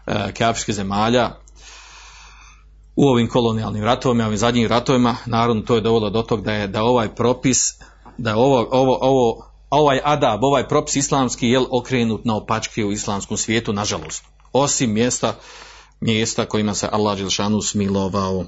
[0.08, 1.32] e, zemalja
[2.96, 6.68] u ovim kolonijalnim ratovima, ovim zadnjim ratovima, naravno to je dovoljno do tog da je
[6.68, 7.74] da ovaj propis,
[8.18, 12.92] da je ovo, ovo, ovo, ovaj adab, ovaj propis islamski je okrenut na opačke u
[12.92, 14.24] islamskom svijetu, nažalost.
[14.54, 15.36] Osim mjesta
[16.02, 18.46] mjesta kojima se Allah Đelšanu smilovao.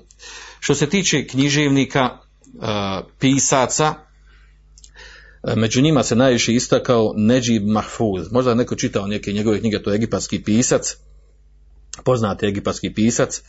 [0.60, 2.18] Što se tiče književnika, e,
[3.20, 3.94] pisaca,
[5.44, 8.32] e, među njima se najviše istakao Neđib Mahfuz.
[8.32, 10.96] Možda je neko čitao neke njegove knjige, to je egipatski pisac,
[12.04, 13.42] poznati egipatski pisac,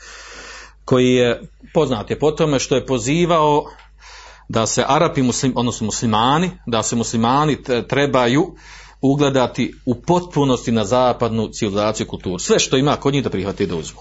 [0.85, 1.43] koji je
[1.75, 3.65] poznat je po tome što je pozivao
[4.49, 8.55] da se Arapi, muslim, odnosno muslimani, da se muslimani trebaju
[9.11, 12.39] ugledati u potpunosti na zapadnu civilizaciju kulturu.
[12.39, 14.01] Sve što ima kod njih da prihvati da uzmu.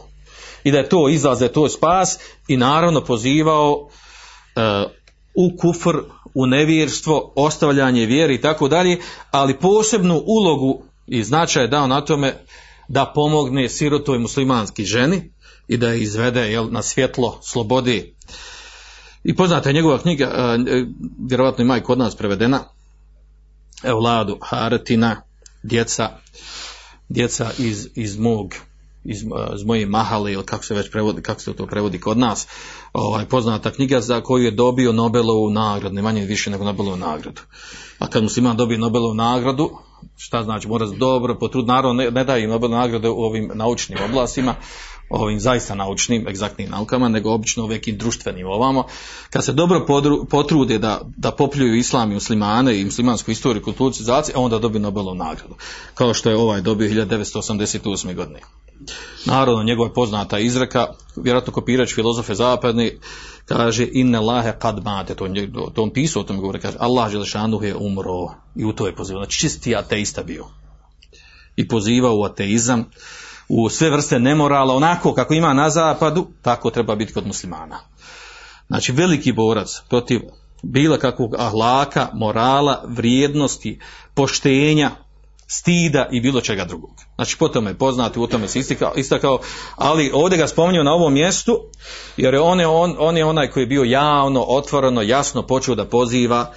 [0.64, 3.90] I da je to izlaz, da je to spas i naravno pozivao uh,
[5.36, 5.98] u kufr,
[6.34, 8.98] u nevjerstvo, ostavljanje vjeri i tako dalje,
[9.32, 12.34] ali posebnu ulogu i značaj dao na tome
[12.88, 15.32] da pomogne sirotoj muslimanski ženi
[15.68, 18.14] i da je izvede jel, na svjetlo slobode.
[19.24, 20.88] I poznata je njegova knjiga, uh,
[21.30, 22.64] vjerovatno ima i kod nas prevedena,
[23.84, 25.22] evladu Haratina,
[25.64, 26.10] djeca,
[27.10, 28.54] djeca iz, iz mog
[29.06, 29.24] iz,
[29.56, 32.48] iz moje mahale ili kako se već prevodi, kako se to prevodi kod nas,
[32.94, 37.42] ovaj, poznata knjiga za koju je dobio Nobelovu nagradu, ne manje više nego Nobelovu nagradu.
[38.00, 39.72] A kad musliman dobije Nobelovu nagradu,
[40.18, 44.00] šta znači, mora dobro potrud, naravno ne, ne daje im Nobelovu nagradu u ovim naučnim
[44.10, 44.56] oblastima,
[45.14, 48.86] ovim zaista naučnim, egzaktnim naukama, nego obično u nekim društvenim ovamo.
[49.30, 53.92] Kad se dobro podru, potrude da, da popljuju islam i muslimane i muslimansku istoriju kulturu
[53.92, 55.56] civilizacije, onda dobije Nobelovu nagradu.
[55.94, 58.16] Kao što je ovaj dobio 1988.
[58.16, 58.40] godine.
[59.26, 62.92] Naravno, njegova je poznata izreka, vjerojatno kopirač filozofe zapadni,
[63.46, 65.28] kaže inne lahe kad mate, to,
[65.74, 68.96] to on pisao o tome govore, kaže Allah Želešanu je umro i u to je
[68.96, 70.46] pozivao, znači čisti ateista bio.
[71.56, 72.86] I pozivao u ateizam,
[73.48, 77.80] u sve vrste nemorala, onako kako ima na zapadu, tako treba biti kod muslimana.
[78.68, 80.22] znači veliki borac protiv
[80.64, 83.80] bilo kakvog ahlaka, morala, vrijednosti,
[84.14, 84.92] poštenja,
[85.48, 86.92] stida i bilo čega drugog.
[87.16, 89.40] Znači po tome je poznati, u tome se istakao, istakao
[89.76, 91.60] ali ovdje ga spominju na ovom mjestu,
[92.18, 95.76] jer je on, je on, on je onaj koji je bio javno, otvoreno, jasno počeo
[95.76, 96.54] da poziva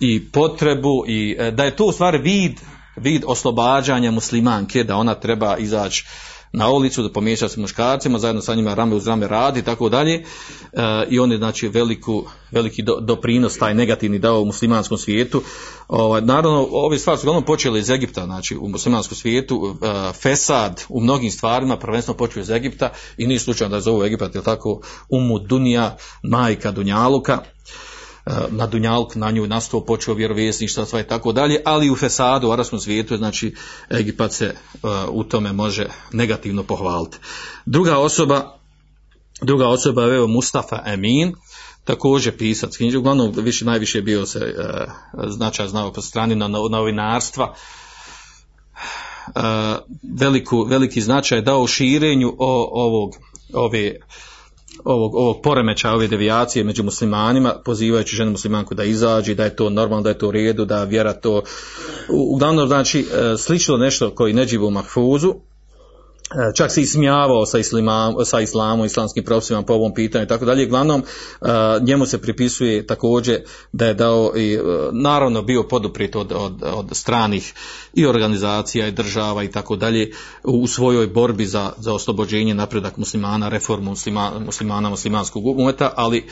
[0.00, 2.60] i potrebu i e, da je to u stvari vid,
[2.96, 6.06] vid oslobađanja muslimanke, da ona treba izaći
[6.52, 9.88] na ulicu da pomiješa se muškarcima, zajedno sa njima rame uz rame radi i tako
[9.88, 10.14] dalje.
[10.14, 10.24] E,
[11.10, 15.42] I on je znači veliku, veliki do, doprinos taj negativni dao u muslimanskom svijetu.
[15.88, 20.84] Ovaj, naravno, ove stvari su uglavnom počele iz Egipta, znači u muslimanskom svijetu, e, Fesad
[20.88, 24.42] u mnogim stvarima prvenstveno počeo iz Egipta i nije slučajno da je zovu Egipat, je
[24.42, 27.42] tako, Umu Dunija, majka Dunjaluka,
[28.50, 32.52] na Dunjalk, na nju nastao počeo vjerovjesništvo, sve i tako dalje, ali u Fesadu, u
[32.52, 33.54] arabskom svijetu, znači
[33.90, 37.18] Egipat se uh, u tome može negativno pohvaliti.
[37.66, 38.58] Druga osoba,
[39.42, 41.34] druga osoba je Mustafa Emin,
[41.84, 44.92] također pisac uglavnom više, najviše bio se uh,
[45.30, 47.54] značaj znao po strani na novinarstva,
[50.20, 53.16] veliku, veliki značaj dao širenju o, ovog,
[53.54, 53.96] ove
[54.84, 59.70] ovog, ovog poremeća, ove devijacije među muslimanima, pozivajući ženu muslimanku da izađe, da je to
[59.70, 61.42] normalno, da je to u redu, da vjera to,
[62.08, 65.34] uglavnom znači e, slično nešto koji neđivu u mahfuzu,
[66.56, 70.66] čak se ismijavao sa, islamom, sa islamom, islamskim profesorima po ovom pitanju i tako dalje.
[70.66, 71.46] Glavnom, e,
[71.80, 73.40] njemu se pripisuje također
[73.72, 74.60] da je dao i e,
[74.92, 77.54] naravno bio poduprit od, od, od stranih
[77.94, 80.10] i organizacija i država i tako dalje
[80.44, 86.26] u svojoj borbi za, za oslobođenje napredak muslimana, reformu muslima, muslimana, muslimanskog umeta, ali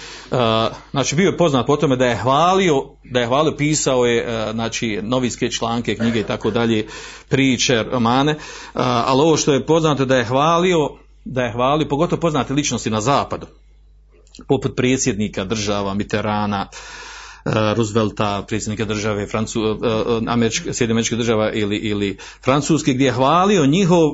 [0.91, 5.01] znači bio je poznat po tome da je hvalio, da je hvalio, pisao je znači
[5.03, 6.87] novinske članke, knjige i tako dalje,
[7.29, 8.35] priče, romane,
[8.75, 10.91] ali ovo što je poznato da je hvalio,
[11.25, 13.47] da je hvalio, pogotovo poznate ličnosti na zapadu,
[14.49, 16.69] poput predsjednika država, Mitterana,
[17.77, 19.79] Roosevelta, predsjednika države Francu,
[20.29, 24.13] Američke, američke država ili, ili Francuske, gdje je hvalio njihov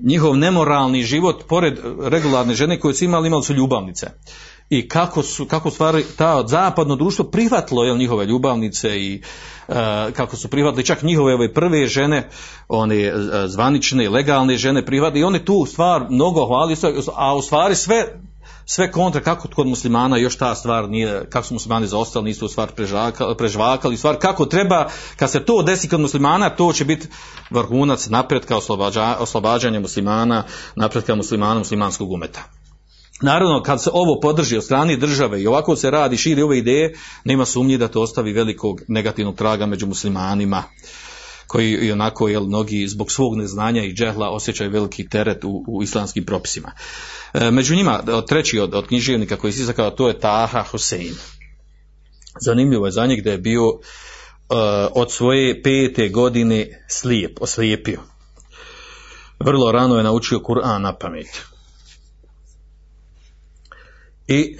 [0.00, 4.06] njihov nemoralni život pored regularne žene koje su imali, imali su ljubavnice
[4.68, 9.22] i kako su, kako stvari ta zapadno društvo prihvatilo jel, njihove ljubavnice i
[9.68, 9.74] uh,
[10.12, 12.28] kako su prihvatili čak njihove ove prve žene,
[12.68, 16.76] one uh, zvanične, legalne žene prihvatili i one tu stvar mnogo hvali,
[17.16, 18.04] a u stvari sve
[18.66, 22.72] sve kontra kako kod muslimana još ta stvar nije, kako su muslimani zaostali, nisu stvar
[22.72, 27.08] prežvakali, prežvakali, stvar kako treba, kad se to desi kod muslimana, to će biti
[27.50, 30.44] vrhunac napretka oslobađa, oslobađanja muslimana,
[30.76, 32.40] napretka muslimana, muslimanskog umeta.
[33.22, 36.94] Naravno, kad se ovo podrži od strane države i ovako se radi, širi ove ideje,
[37.24, 40.62] nema sumnje da to ostavi velikog negativnog traga među muslimanima
[41.46, 45.82] koji i onako jel, mnogi zbog svog neznanja i džehla osjećaju veliki teret u, u
[45.82, 46.72] islamskim propisima.
[47.34, 51.14] E, među njima, treći od, od književnika koji se izakao, to je Taha Hosein.
[52.40, 53.78] Zanimljivo je za njeg da je bio uh,
[54.94, 58.00] od svoje pete godine slijep, oslijepio.
[59.40, 61.53] Vrlo rano je naučio Kur'an na pamet
[64.26, 64.56] i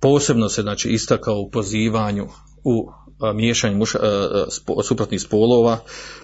[0.00, 2.28] posebno se znači istakao u pozivanju
[2.64, 2.90] u
[3.34, 3.98] miješanju muša,
[4.50, 5.78] spo, suprotnih spolova,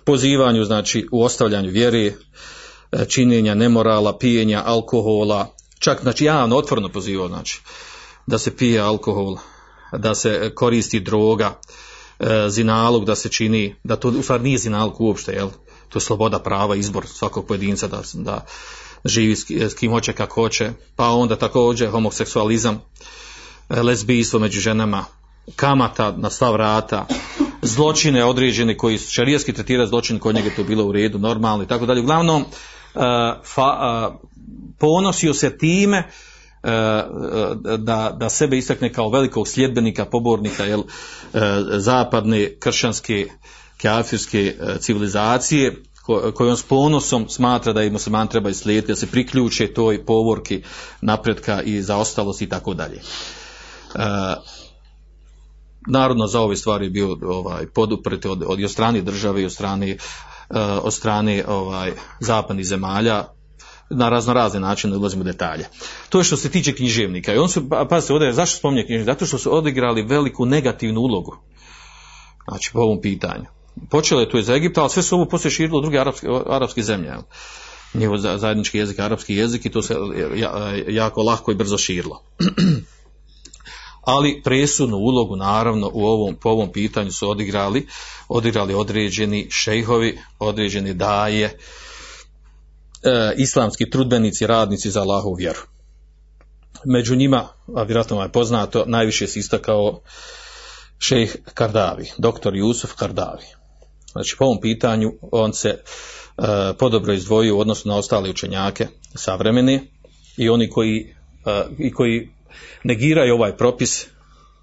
[0.04, 2.12] pozivanju znači u ostavljanju vjere,
[2.90, 7.60] a, činjenja nemorala, pijenja alkohola, čak znači javno otvoreno pozivao znači
[8.26, 9.36] da se pije alkohol,
[9.92, 11.60] da se koristi droga,
[12.48, 15.48] zinalog da se čini, da to u stvari nije zinalog uopšte, jel?
[15.88, 18.44] to je sloboda prava, izbor svakog pojedinca da, da,
[19.04, 22.80] živi s kim hoće kako hoće, pa onda također homoseksualizam,
[23.68, 25.04] e, lesbijstvo među ženama,
[25.56, 27.06] kamata na stav rata,
[27.62, 31.66] zločine određene koji su šarijaski tretirati zločin kod njega to bilo u redu, normalno i
[31.66, 32.00] tako dalje.
[32.00, 33.02] Uglavnom, uh,
[33.44, 34.28] fa, uh,
[34.78, 36.10] ponosio se time
[37.78, 40.82] da, da sebe istakne kao velikog sljedbenika, pobornika jel,
[41.76, 43.28] zapadne kršćanske
[43.82, 45.82] kafirske civilizacije
[46.34, 50.62] koji on s ponosom smatra da i musliman treba islijediti, da se priključe toj povorki
[51.00, 52.96] napretka i zaostalosti i tako dalje.
[52.96, 53.00] E,
[55.86, 59.96] narodno za ove stvari bio ovaj, podupret od, od, od strane države i od strane,
[60.50, 63.24] uh, od strane ovaj, zapadnih zemalja,
[63.90, 65.68] na razno razne načine ulazimo u detalje.
[66.08, 67.34] To je što se tiče književnika.
[67.34, 69.12] I on su, pa, pa se ovdje, zašto spominje književnika?
[69.12, 71.36] Zato što su odigrali veliku negativnu ulogu.
[72.48, 73.59] Znači, po ovom pitanju
[73.90, 76.82] počelo je to iz Egipta, ali sve su ovo poslije širilo u druge arapske, arapske
[76.82, 77.12] zemlje.
[77.94, 79.96] Njihov zajednički jezik, arapski jezik i to se
[80.88, 82.22] jako lahko i brzo širilo.
[84.02, 87.86] ali presudnu ulogu naravno u ovom, po ovom pitanju su odigrali,
[88.28, 95.60] odigrali određeni šejhovi, određeni daje, e, islamski trudbenici, radnici za Allahu vjeru.
[96.84, 100.00] među njima, a vjerojatno vam je poznato, najviše se istakao
[100.98, 103.59] šejh Kardavi, doktor Jusuf Kardavi.
[104.12, 106.44] Znači, po ovom pitanju on se uh,
[106.78, 109.82] podobro izdvojio u odnosu na ostale učenjake savremene
[110.36, 111.14] i oni koji,
[111.46, 112.28] uh, i koji
[112.84, 114.06] negiraju ovaj propis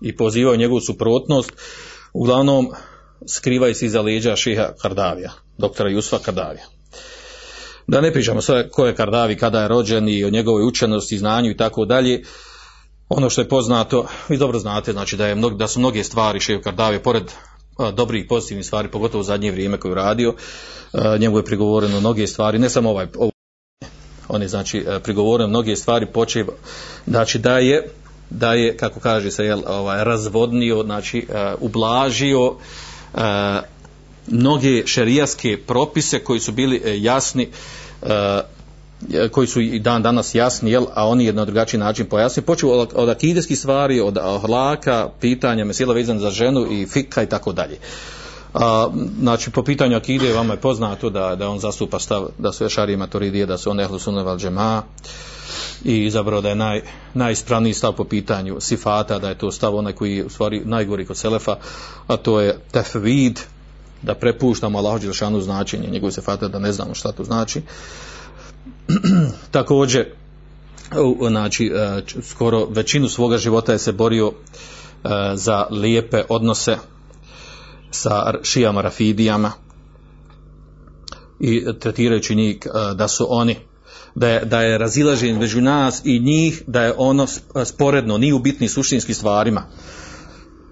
[0.01, 1.51] i pozivaju njegovu suprotnost,
[2.13, 2.69] uglavnom
[3.27, 6.65] skrivaju se iza leđa šeha Kardavija, doktora Jusufa Kardavija.
[7.87, 11.51] Da ne pričamo sve ko je Kardavi, kada je rođen i o njegovoj učenosti, znanju
[11.51, 12.23] i tako dalje.
[13.09, 16.61] Ono što je poznato, vi dobro znate, znači da, je da su mnoge stvari šeha
[16.61, 17.23] Kardavi, pored
[17.93, 20.33] dobrih pozitivnih stvari, pogotovo u zadnje vrijeme koje je radio,
[21.19, 23.31] njemu je prigovoreno mnoge stvari, ne samo ovaj, ovaj
[24.27, 26.45] on je znači prigovoreno mnoge stvari počeo
[27.07, 27.89] znači da je
[28.29, 33.21] da je kako kaže se jel, ovaj razvodnio znači uh, ublažio uh,
[34.27, 37.49] mnoge šerijaske propise koji su bili jasni
[39.31, 42.43] koji su i dan danas jasni, jel, a oni je na drugačiji način pojasni.
[42.43, 43.17] Počeo od, od
[43.55, 47.77] stvari, od hlaka, pitanja, mesela vezan za ženu i fika i tako dalje.
[48.53, 48.89] A,
[49.19, 52.97] znači, po pitanju akide, vama je poznato da, da on zastupa stav, da su ješari
[52.97, 54.83] maturidije, da su on ehlu suneval džema
[55.85, 56.81] i izabrao da je naj,
[57.13, 61.05] najispravniji stav po pitanju sifata, da je to stav onaj koji je u stvari najgori
[61.05, 61.57] kod selefa,
[62.07, 63.39] a to je tefvid,
[64.01, 67.61] da prepuštamo Allahu Đelšanu značenje njegove sifata, da ne znamo šta to znači.
[69.51, 70.05] Također,
[71.29, 71.71] znači,
[72.23, 74.31] skoro većinu svoga života je se borio
[75.33, 76.77] za lijepe odnose
[77.91, 79.51] sa šijama rafidijama
[81.39, 82.57] i tretirajući njih
[82.95, 83.55] da su oni
[84.15, 87.27] da je, da je razilažen među nas i njih da je ono
[87.65, 89.63] sporedno nije u bitnim suštinskim stvarima.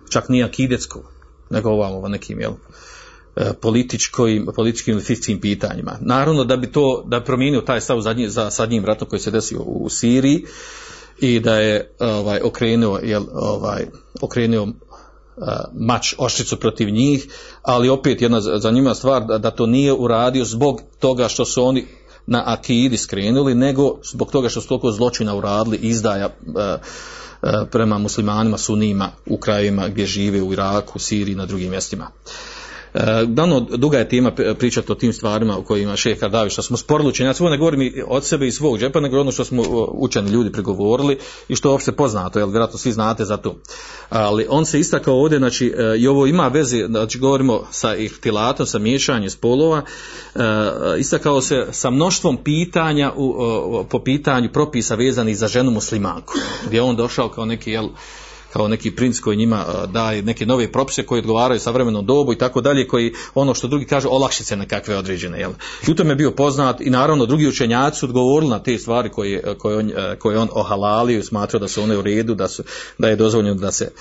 [0.10, 1.04] Čak nije akidetsko
[1.50, 2.54] nego ovamo nekim jel,
[3.62, 5.98] političkim, političkim ili fikskim pitanjima.
[6.02, 9.32] Naravno da bi to, da bi promijenio taj stav zadnji, za sadnjim ratom koji se
[9.32, 10.46] desio u Siriji
[11.20, 13.86] i da je ovaj okrenuo jel, ovaj
[14.22, 14.68] okrenuo
[15.74, 17.28] mač oštricu protiv njih,
[17.62, 21.86] ali opet jedna zanimljiva stvar da, da to nije uradio zbog toga što su oni
[22.28, 26.30] na akidi skrenuli, nego zbog toga što su toliko zločina uradili izdaja e,
[26.62, 26.78] e,
[27.72, 32.12] prema muslimanima, sunima u krajevima gdje žive u Iraku, Siriji i na drugim mjestima.
[32.96, 36.78] E, dano, duga je tema pričati o tim stvarima u kojima šeha Kardavi, što smo
[36.78, 39.64] sporili učenjaci, ovo ne govorim i od sebe i svog džepa, nego ono što smo
[39.92, 41.18] učeni ljudi pregovorili
[41.48, 43.56] i što je uopšte poznato, jer vjerojatno svi znate za to.
[44.10, 48.66] Ali on se istakao ovdje, znači, e, i ovo ima veze, znači govorimo sa ihtilatom,
[48.66, 49.82] sa miješanjem spolova,
[50.36, 50.40] e,
[51.00, 53.36] istakao se sa mnoštvom pitanja u,
[53.90, 56.34] po pitanju propisa vezanih za ženu muslimanku,
[56.68, 57.88] gdje je on došao kao neki, jel,
[58.56, 62.62] kao neki princ koji njima daje neke nove propise koji odgovaraju savremenom dobu i tako
[62.62, 65.40] dalje, koji ono što drugi kaže olakšice nekakve određene.
[65.40, 65.52] Jel?
[65.88, 69.10] I u tome je bio poznat i naravno drugi učenjaci su odgovorili na te stvari
[69.10, 72.64] koje, koje, on, koje on ohalalio i smatrao da su one u redu, da, su,
[72.98, 73.92] da je dozvoljeno da se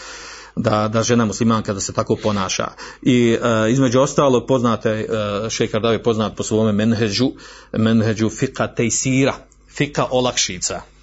[0.56, 2.68] da, da žena muslimanka da se tako ponaša.
[3.02, 5.06] I e, između ostalo poznate, e,
[5.50, 7.32] šejh Ardavi poznat po svome menheđu,
[7.72, 9.34] menheđu fika tejsira,
[9.76, 10.93] fika olakšica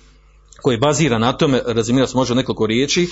[0.62, 3.10] koji bazira na tome, razumira se može nekoliko riječi,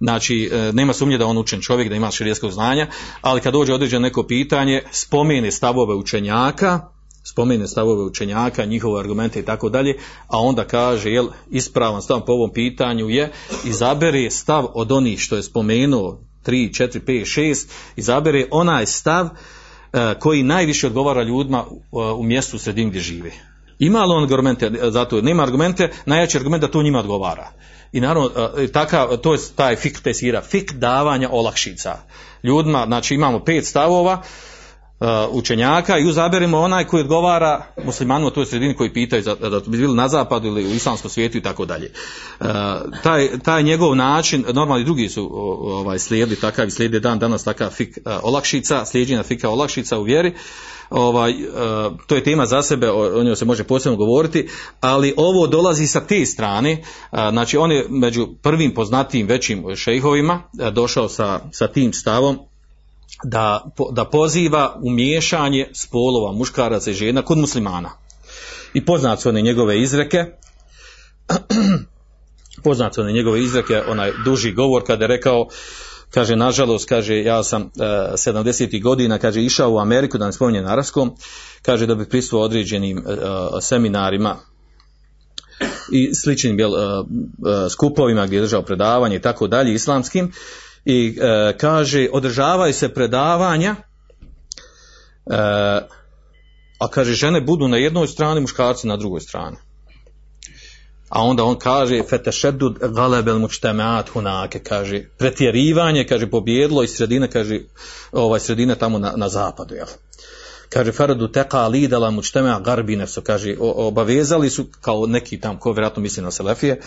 [0.00, 2.86] znači nema sumnje da on učen čovjek, da ima širijesko znanja,
[3.20, 6.80] ali kad dođe određeno neko pitanje, spomene stavove učenjaka,
[7.24, 9.96] spomene stavove učenjaka, njihove argumente i tako dalje,
[10.26, 13.32] a onda kaže, jel, ispravan stav po ovom pitanju je,
[13.64, 19.28] izabere stav od onih što je spomenuo, 3, 4, 5, 6, izabere onaj stav
[20.18, 21.64] koji najviše odgovara ljudima
[22.16, 23.49] u mjestu u sredini gdje žive.
[23.80, 27.50] Ima li on argumente, zato nema argumente, najjači argument da to njima odgovara.
[27.92, 28.30] I naravno,
[28.72, 31.96] takav, to je taj fik tesira, fik davanja olakšica.
[32.42, 34.22] Ljudima, znači imamo pet stavova,
[35.30, 39.78] učenjaka i uzaberimo onaj koji odgovara muslimanima u toj sredini koji pitaju za, da bi
[39.78, 41.92] bili na zapadu ili u islamskom svijetu i tako dalje.
[43.02, 45.30] Taj, taj njegov način, normalni drugi su
[45.62, 50.34] ovaj, slijedi takav i slijedi dan danas takav fik olakšica, slijedjenja fika olakšica u vjeri,
[50.90, 51.48] ovaj, uh,
[52.06, 54.48] to je tema za sebe, o, njoj se može posebno govoriti,
[54.80, 60.42] ali ovo dolazi sa te strane, uh, znači on je među prvim poznatijim većim šejhovima
[60.52, 62.38] uh, došao sa, sa tim stavom
[63.24, 67.90] da, da poziva umiješanje spolova muškaraca i žena kod muslimana.
[68.74, 70.24] I poznat su one njegove izreke,
[72.64, 75.48] poznat su one njegove izreke, onaj duži govor kada je rekao
[76.10, 78.82] kaže nažalost kaže ja sam uh, 70.
[78.82, 80.82] godina kaže išao u Ameriku da ne spominjem na
[81.62, 83.04] kaže da bi prisuo određenim uh,
[83.60, 84.36] seminarima
[85.92, 87.06] i sličnim jel, uh, uh,
[87.70, 90.32] skupovima gdje je držao predavanje i tako dalje islamskim
[90.84, 93.76] i uh, kaže održavaju se predavanja
[95.24, 95.34] uh,
[96.78, 99.56] a kaže žene budu na jednoj strani muškarci na drugoj strani
[101.10, 107.60] a onda on kaže fetešedud galebel mučtemat hunake, kaže pretjerivanje, kaže pobjedlo iz sredine, kaže
[108.12, 109.86] ovaj sredine tamo na, na zapadu, jel?
[110.70, 116.02] Kaže Faradu teka lidala mučtema garbine su, kaže obavezali su kao neki tam ko vjerojatno
[116.02, 116.80] misli na Selefije,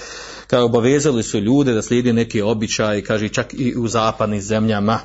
[0.47, 4.99] kaže obavezali su ljude da slijede neki običaj, kaže čak i u zapadnim zemljama,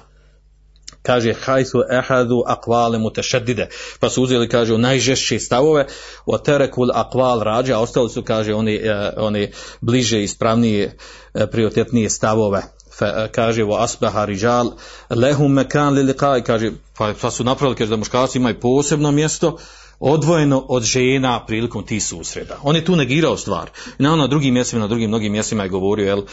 [1.03, 3.69] kaže hajsu ehadu akvale mutešedide,
[4.01, 5.87] pa su uzeli, kaže, najžešće stavove,
[6.27, 10.97] o terekul akval rađa, a ostali su, kaže, oni, eh, oni bliže, ispravnije,
[11.35, 12.63] eh, prioritetnije stavove.
[13.01, 14.71] Eh, kaže, vo asbaha riđal,
[15.11, 16.73] lehum mekan li kaže,
[17.21, 19.57] pa, su napravili, kaže, da muškarci imaju posebno mjesto,
[20.01, 22.57] odvojeno od žena prilikom tih susreda.
[22.63, 23.71] On je tu negirao stvar.
[23.99, 26.25] Na, na drugim mjestima, na drugim mnogim mjestima je govorio jel, eh,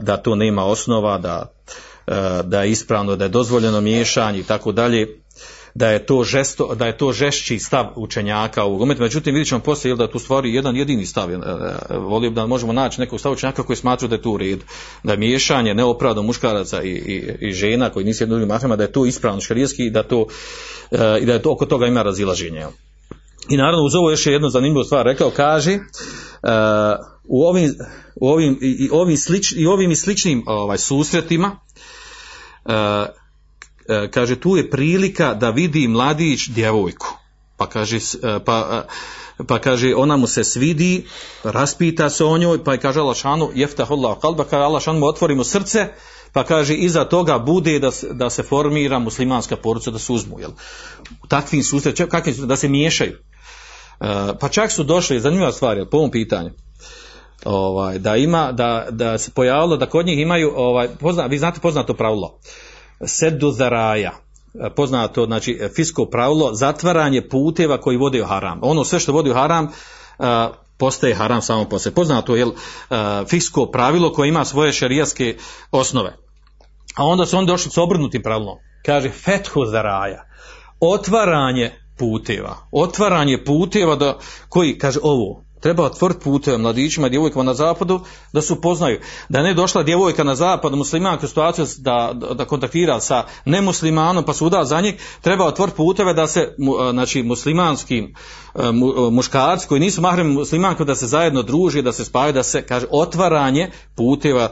[0.00, 1.52] da to nema osnova, da,
[2.06, 5.19] eh, da je ispravno, da je dozvoljeno miješanje i tako dalje
[5.74, 9.02] da je to žesto, da je to žešći stav učenjaka ovog umeta.
[9.02, 11.30] Međutim, vidjet ćemo poslije da tu stvari jedan jedini stav.
[11.30, 14.30] jel, eh, Volio bi da možemo naći nekog stav učenjaka koji smatraju da je to
[14.30, 14.64] u redu.
[15.02, 18.82] Da je miješanje neopravdo muškaraca i, i, i žena koji nisu jedno drugim mahrama, da
[18.82, 20.26] je to ispravno šarijetski i da to
[20.90, 22.66] eh, i da je to oko toga ima razilaženje.
[23.48, 25.78] I naravno uz ovo još je jednu zanimljivu stvar rekao, kaže
[27.24, 27.74] u ovim,
[28.16, 31.56] u ovim, i, ovim, slič, i ovim i sličnim ovaj, susretima
[34.10, 37.06] kaže tu je prilika da vidi mladić djevojku.
[37.56, 38.84] Pa kaže, uh, pa,
[39.38, 41.06] uh, pa kaže ona mu se svidi
[41.44, 45.06] raspita se o njoj pa je kaže Allah šanu jeftahullahu kalba kaže Allah šanu mu
[45.06, 45.88] otvori mu srce
[46.32, 50.50] pa kaže iza toga bude da, da se formira muslimanska porodica da se uzmu jel?
[51.24, 53.18] u takvim susretima kakvim da se miješaju.
[54.40, 56.50] Pa čak su došli, zanimljiva stvar je po ovom pitanju,
[57.44, 61.60] ovaj, da ima, da, da se pojavilo da kod njih imaju, ovaj, pozna, vi znate
[61.60, 62.38] poznato pravilo,
[63.06, 68.58] sedu zaraja, eh, poznato, znači, fisko pravilo, zatvaranje puteva koji vode u haram.
[68.62, 70.24] Ono sve što vodi u haram, uh,
[70.78, 71.94] postaje haram samo po sebi.
[71.94, 72.54] Poznato je uh,
[73.28, 75.36] fisko pravilo koje ima svoje šerijaske
[75.70, 76.16] osnove.
[76.96, 78.56] A onda su oni došli s obrnutim pravilom.
[78.86, 80.24] Kaže, fethu zaraja,
[80.80, 87.54] otvaranje puteva, otvaranje puteva da, koji, kaže ovo, treba otvoriti puteve mladićima i djevojkama na
[87.54, 88.00] zapadu
[88.32, 89.00] da se upoznaju.
[89.28, 94.32] Da ne došla djevojka na zapadu muslimanka u situaciju da, da, kontaktira sa nemuslimanom pa
[94.34, 98.14] se uda za njeg, treba otvoriti puteve da se a, znači, muslimanskim
[98.54, 102.32] a, mu, a, muškarci koji nisu mahrem muslimankom da se zajedno druži, da se spajaju,
[102.32, 104.50] da se kaže otvaranje puteva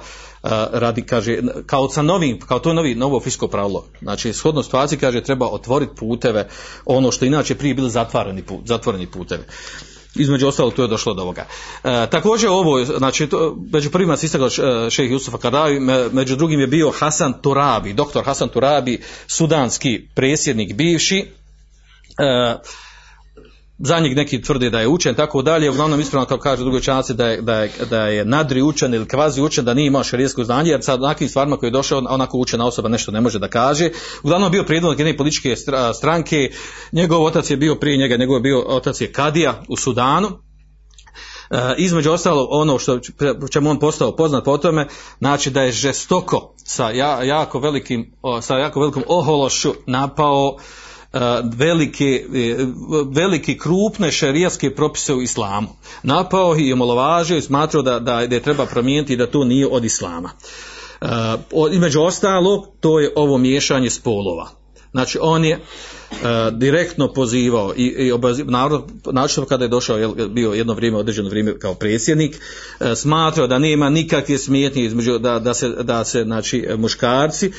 [0.72, 3.84] radi, kaže, kao sa novim, kao to je novi, novo fisko pravilo.
[4.02, 6.48] Znači, shodno situaciji, kaže, treba otvoriti puteve,
[6.84, 9.42] ono što inače prije bili zatvoreni, put, zatvoreni putevi.
[10.14, 11.46] Između ostalog, to je došlo do ovoga.
[11.84, 14.50] E, također ovo, znači, to, među prvima se istakao
[14.90, 20.74] šejh Jusufa Kadavi, me, među drugim je bio Hasan Turabi, doktor Hasan Turabi, sudanski presjednik
[20.74, 22.56] bivši, e,
[23.78, 27.14] za njeg neki tvrde da je učen, tako dalje, uglavnom ispravno kao kaže drugi učenjaci
[27.14, 30.44] da je, da, je, da je nadri učen ili kvazi učen, da nije imao šarijesko
[30.44, 33.48] znanje, jer sad onakvim stvarima koji je došao, onako učena osoba nešto ne može da
[33.48, 33.90] kaže.
[34.22, 36.50] Uglavnom bio prijedlog jedne političke stra- stranke,
[36.92, 40.28] njegov otac je bio prije njega, njegov je bio otac je Kadija u Sudanu,
[41.50, 42.98] E, između ostalo ono što
[43.50, 44.86] čemu on postao poznat po tome,
[45.18, 48.12] znači da je žestoko sa ja, jako velikim
[48.42, 50.56] sa jako velikom ohološću napao
[51.56, 52.66] velike, e,
[53.12, 55.68] velike krupne šerijatske propise u islamu.
[56.02, 59.44] Napao ih i omalovažio i smatrao da, da, da je treba promijeniti i da to
[59.44, 60.30] nije od islama.
[61.00, 61.06] E,
[61.52, 64.48] o- između ostalog, to je ovo miješanje spolova.
[64.90, 65.60] Znači on je
[66.52, 68.12] direktno pozivao i, i
[69.12, 72.40] naročito kada je došao, jel, bio jedno vrijeme, određeno vrijeme kao predsjednik,
[72.96, 77.52] smatrao da nema nikakve smetnje između da, da se, da se znači, muškarci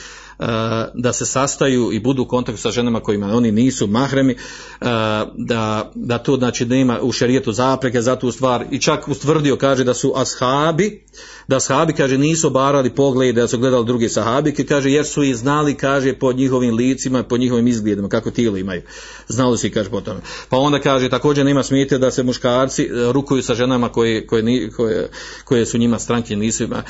[0.94, 4.88] da se sastaju i budu u kontaktu sa ženama kojima oni nisu mahremi, uh,
[5.36, 9.84] da, da to znači nema u šerijetu zapreke za tu stvar i čak ustvrdio kaže
[9.84, 11.06] da su ashabi,
[11.48, 15.34] da ashabi kaže nisu obarali pogled da su gledali druge sahabike, kaže jer su i
[15.34, 18.82] znali kaže po njihovim licima, po njihovim izgledima kako tijelo imaju.
[19.28, 20.20] Znali su i kaže po tome.
[20.50, 24.72] Pa onda kaže također nema smijete da se muškarci e, rukuju sa ženama koje, koje,
[24.72, 25.10] koje,
[25.44, 26.84] koje su njima stranke nisu ima.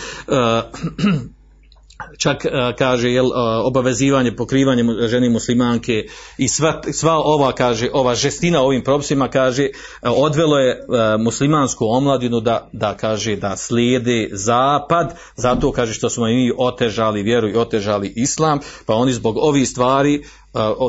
[2.17, 3.33] Čak uh, kaže jel, uh,
[3.63, 6.05] obavezivanje, pokrivanje ženi muslimanke
[6.37, 10.85] i sva, sva ova kaže ova žestina ovim propisima kaže uh, odvelo je
[11.19, 15.17] muslimansku omladinu da, da kaže da slijede zapad.
[15.35, 19.69] Zato kaže što smo i mi otežali vjeru i otežali islam pa oni zbog ovih
[19.69, 20.23] stvari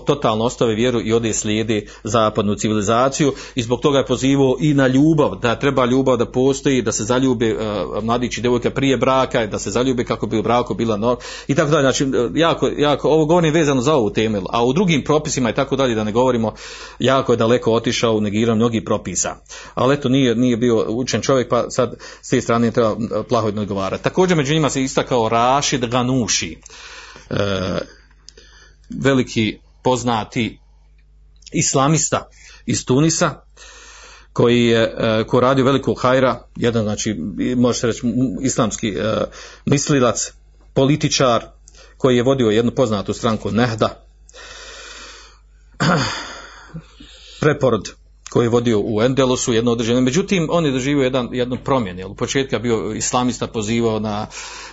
[0.07, 4.87] totalno ostave vjeru i ode slijede zapadnu civilizaciju i zbog toga je pozivao i na
[4.87, 8.43] ljubav, da treba ljubav da postoji, da se zaljube uh, mladić i
[8.75, 11.17] prije braka, da se zaljube kako bi u braku bila nor
[11.49, 11.83] i tako dalje.
[11.83, 15.77] Znači, jako, jako, ovo govorim vezano za ovu temu, a u drugim propisima i tako
[15.77, 16.55] dalje, da ne govorimo,
[16.99, 19.37] jako je daleko otišao u negiranju mnogih propisa.
[19.75, 22.97] Ali eto, nije, nije bio učen čovjek, pa sad s te strane treba
[23.29, 24.05] plaho odgovarati.
[24.05, 26.57] Također među njima se istakao Rašid Ganuši.
[27.31, 27.37] Uh,
[28.91, 30.59] veliki poznati
[31.53, 32.29] islamista
[32.67, 33.41] iz Tunisa
[34.33, 37.17] koji je e, ko radio velikog hajra, jedan znači
[37.57, 38.03] može se reći
[38.43, 39.25] islamski e,
[39.65, 40.33] mislilac,
[40.75, 41.47] političar
[41.97, 44.05] koji je vodio jednu poznatu stranku Nehda.
[47.41, 48.00] Preporod
[48.31, 50.01] koji je vodio u Endelosu jedno određeno.
[50.01, 52.09] Međutim, on je doživio jedan, jednu promjenu.
[52.09, 54.27] U početka bio islamista pozivao na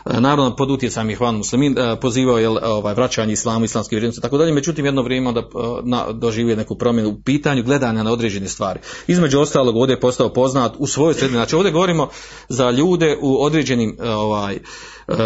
[0.06, 4.54] naravno pod utjecajem Ihvan Muslimin e, pozivao je ovaj, vraćanje islamu, islamske vrijednosti tako dalje.
[4.54, 5.44] Međutim, jedno vrijeme onda e,
[5.84, 8.80] na, doživio neku promjenu u pitanju gledanja na određene stvari.
[9.08, 11.38] Između ostalog ovdje je postao poznat u svojoj sredini.
[11.38, 12.10] Znači ovdje govorimo
[12.50, 14.60] za ljude u određenim e, ovaj,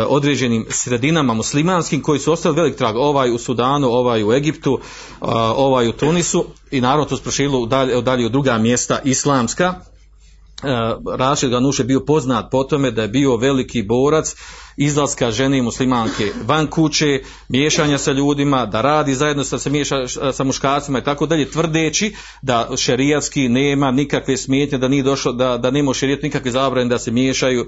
[0.08, 4.80] određenim sredinama muslimanskim koji su ostali velik trag, ovaj u Sudanu, ovaj u Egiptu,
[5.56, 9.74] ovaj u Tunisu i naravno to sprošilo dalje, dalje u druga mjesta islamska.
[11.18, 14.36] Rašid Ganuš je bio poznat po tome da je bio veliki borac
[14.78, 19.96] izlaska žene i muslimanke van kuće, miješanja sa ljudima, da radi zajedno sa se miješa
[20.34, 25.58] sa muškarcima i tako dalje, tvrdeći da šerijatski nema nikakve smetnje, da nije došlo, da,
[25.58, 27.68] da nema šerijat nikakve zabrane da se miješaju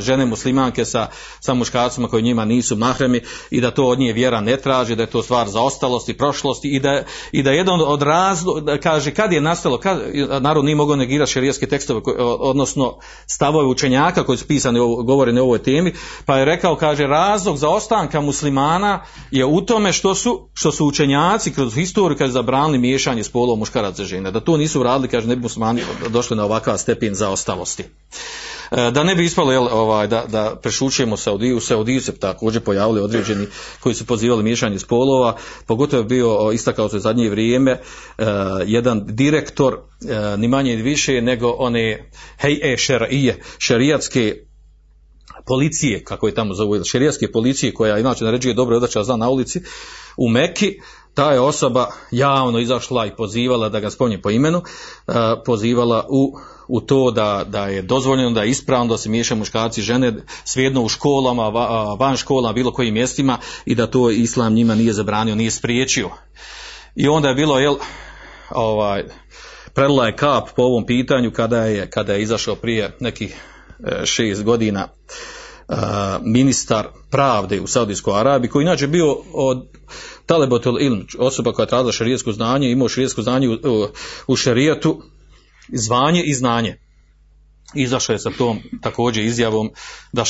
[0.00, 1.06] žene muslimanke sa,
[1.40, 3.20] sa muškarcima koji njima nisu mahremi
[3.50, 6.68] i da to od nje vjera ne traži, da je to stvar za ostalosti, prošlosti
[6.68, 10.00] i da, i da jedan od razloga, kaže kad je nastalo, kad,
[10.40, 12.00] narod nije mogao negirati šerijatske tekstove,
[12.38, 15.94] odnosno stavove učenjaka koji su pisani, govore na ovoj temi,
[16.26, 20.86] pa je rekao, kaže, razlog za ostanka muslimana je u tome što su, što su
[20.86, 24.30] učenjaci kroz historiju kaže zabranili miješanje spolova muškaraca žena.
[24.30, 27.84] Da to nisu radili, kaže, ne bi muslimani došli na ovakav stepen zaostalosti.
[28.70, 33.00] E, da ne bi ispalo jel, ovaj, da, da prešućujemo Saudiju, Saudiju se također pojavili
[33.00, 33.46] određeni
[33.80, 35.36] koji su pozivali miješanje spolova,
[35.66, 38.26] pogotovo je bio istakao se zadnje vrijeme uh,
[38.66, 44.47] jedan direktor, uh, ni manje ni više nego one hej e šerije, šerijatske
[45.48, 49.60] policije, kako je tamo zovu, šerijatske policije, koja inače naređuje dobro odača zna na ulici,
[50.16, 50.80] u Meki,
[51.14, 56.38] ta je osoba javno izašla i pozivala da ga spominje po imenu, uh, pozivala u,
[56.68, 60.12] u to da, da je dozvoljeno, da je ispravno da se miješa muškarci i žene
[60.44, 64.92] svijedno u školama, va, van školama, bilo kojim mjestima i da to islam njima nije
[64.92, 66.10] zabranio, nije spriječio.
[66.96, 67.76] I onda je bilo, jel,
[68.50, 69.04] ovaj,
[69.74, 73.36] predla je kap po ovom pitanju kada je, kada je izašao prije nekih
[74.04, 74.88] šest godina
[76.22, 79.66] ministar pravde u Saudijskoj Arabiji, koji inače bio od
[80.26, 83.88] Talebotul Ilm, osoba koja je tražila šarijetsko znanje, imao šarijetsko znanje u, u,
[84.26, 85.02] u šarijatu,
[85.72, 86.78] zvanje i znanje.
[87.74, 89.70] Izašao je sa tom također izjavom
[90.12, 90.24] da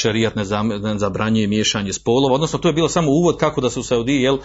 [0.45, 3.82] za, ne zabranjuje miješanje spolova, odnosno to je bilo samo uvod kako da se u
[3.82, 4.39] Saudiji jel,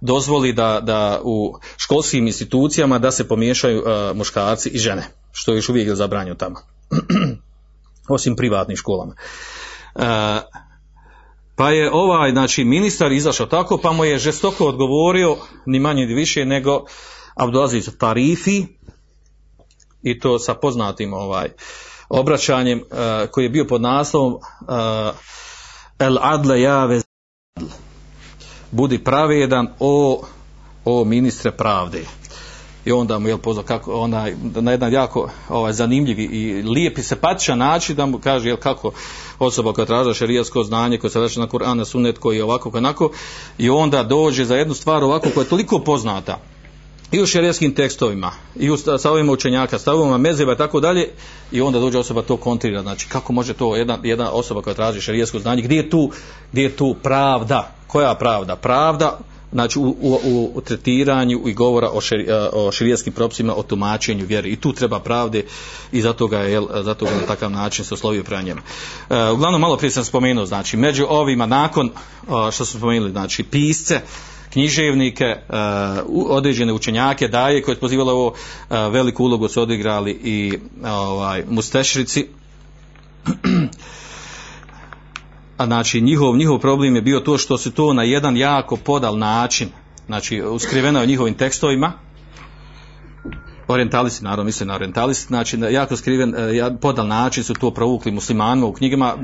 [0.00, 5.56] dozvoli da, da u školskim institucijama da se pomiješaju uh, muškarci i žene, što je
[5.56, 6.56] još uvijek zabranjeno tamo.
[8.08, 9.14] osim privatnim školama.
[9.96, 10.02] Uh,
[11.56, 15.36] pa je ovaj znači ministar izašao tako pa mu je žestoko odgovorio
[15.66, 16.84] ni manje ni više nego
[17.34, 18.66] Abdulaziz Tarifi
[20.02, 21.48] i to sa poznatim ovaj
[22.08, 22.96] obraćanjem uh,
[23.30, 24.40] koji je bio pod naslovom uh,
[25.98, 27.00] El Adle Jave
[28.70, 30.22] budi pravedan o,
[30.84, 32.04] o ministre pravde
[32.86, 37.58] i onda mu je pozvao kako onaj na jedan jako ovaj zanimljiv i lijepi simpatičan
[37.58, 38.92] način da mu kaže jel kako
[39.38, 42.70] osoba koja traži šerijatsko znanje koja se vraća na Kur'an na Sunnet koji je ovako
[42.74, 43.10] onako
[43.58, 46.38] i onda dođe za jednu stvar ovako koja je toliko poznata.
[47.12, 51.08] I u šerijatskim tekstovima i u stavovima učenjaka, stavovima mezeva i tako dalje
[51.52, 52.82] i onda dođe osoba to kontrira.
[52.82, 56.10] Znači kako može to jedna, jedna osoba koja traži šerijatsko znanje gdje je tu,
[56.52, 57.72] gdje je tu pravda?
[57.86, 58.56] Koja pravda?
[58.56, 59.18] pravda
[59.52, 64.48] znači u, u, u tretiranju i govora o, šeri, o širijatskim propisima, o tumačenju vjere.
[64.48, 65.44] I tu treba pravde
[65.92, 68.60] i zato ga je, zato ga na takav način se oslovio prema njemu.
[69.10, 71.90] E, uglavnom, malo prije sam spomenuo, znači, među ovima, nakon
[72.28, 74.00] o, što smo spomenuli, znači, pisce,
[74.52, 75.56] književnike, uh,
[76.28, 82.26] određene učenjake, daje koje je pozivalo ovo uh, veliku ulogu su odigrali i ovaj, mustešrici
[85.56, 89.18] a znači njihov, njihov problem je bio to što se to na jedan jako podal
[89.18, 89.68] način,
[90.06, 91.92] znači uskriveno je njihovim tekstovima,
[93.68, 98.12] Orientalisti, naravno misle na orientalisti, znači na jako skriven, e, podal način su to provukli
[98.12, 99.14] muslimanima u knjigama.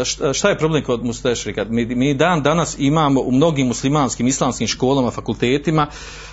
[0.00, 1.64] E, šta- Šta je problem kod mustešrika?
[1.64, 5.86] Mi, mi dan danas imamo u mnogim muslimanskim, islamskim školama, fakultetima,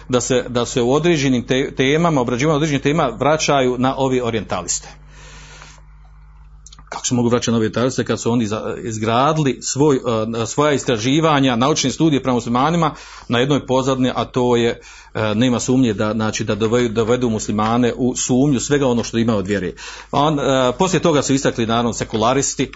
[0.10, 5.05] da se, da se u određenim te- temama, obrađivanju određenih tema vraćaju na ovi orientaliste
[6.90, 8.48] kako se mogu vraćati na orientaliste kad su oni
[8.84, 12.92] izgradili svoj, uh, svoja istraživanja, naučne studije prema muslimanima
[13.28, 14.80] na jednoj pozadni, a to je
[15.14, 19.36] uh, nema sumnje da znači da dovedu, dovedu muslimane u sumnju svega ono što ima
[19.36, 19.74] od vjere.
[20.12, 20.46] On, uh,
[20.80, 22.72] poslije toga su istakli naravno sekularisti,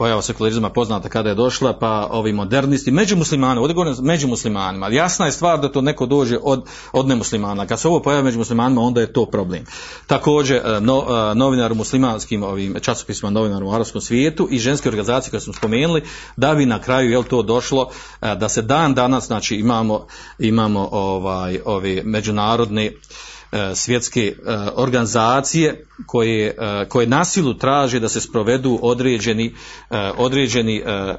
[0.00, 4.88] pojava sekularizma poznata kada je došla, pa ovi modernisti, među muslimanima, ovdje govorim među muslimanima,
[4.88, 7.66] jasna je stvar da to neko dođe od, od nemuslimana.
[7.66, 9.64] Kad se ovo pojavi među muslimanima, onda je to problem.
[10.06, 14.88] Također, e, no, e, novinar u muslimanskim ovim časopisima, novinar u arapskom svijetu i ženske
[14.88, 16.02] organizacije koje smo spomenuli,
[16.36, 17.90] da bi na kraju jel to došlo
[18.22, 20.06] e, da se dan danas, znači imamo,
[20.38, 22.92] imamo ovaj, ove međunarodne e,
[23.74, 24.34] svjetske e,
[24.74, 29.54] organizacije koje, e, koje nasilu traže da se sprovedu određeni,
[29.90, 31.14] e, određeni e,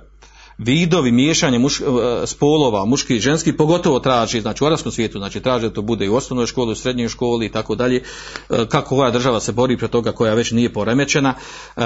[0.64, 1.84] vidovi miješanja muš, e,
[2.26, 6.06] spolova, muški i ženski, pogotovo traži, znači u arapskom svijetu, znači traže da to bude
[6.06, 8.04] i u osnovnoj školi, u srednjoj školi i tako dalje,
[8.50, 11.82] e, kako koja država se bori protiv toga koja već nije poremećena, e,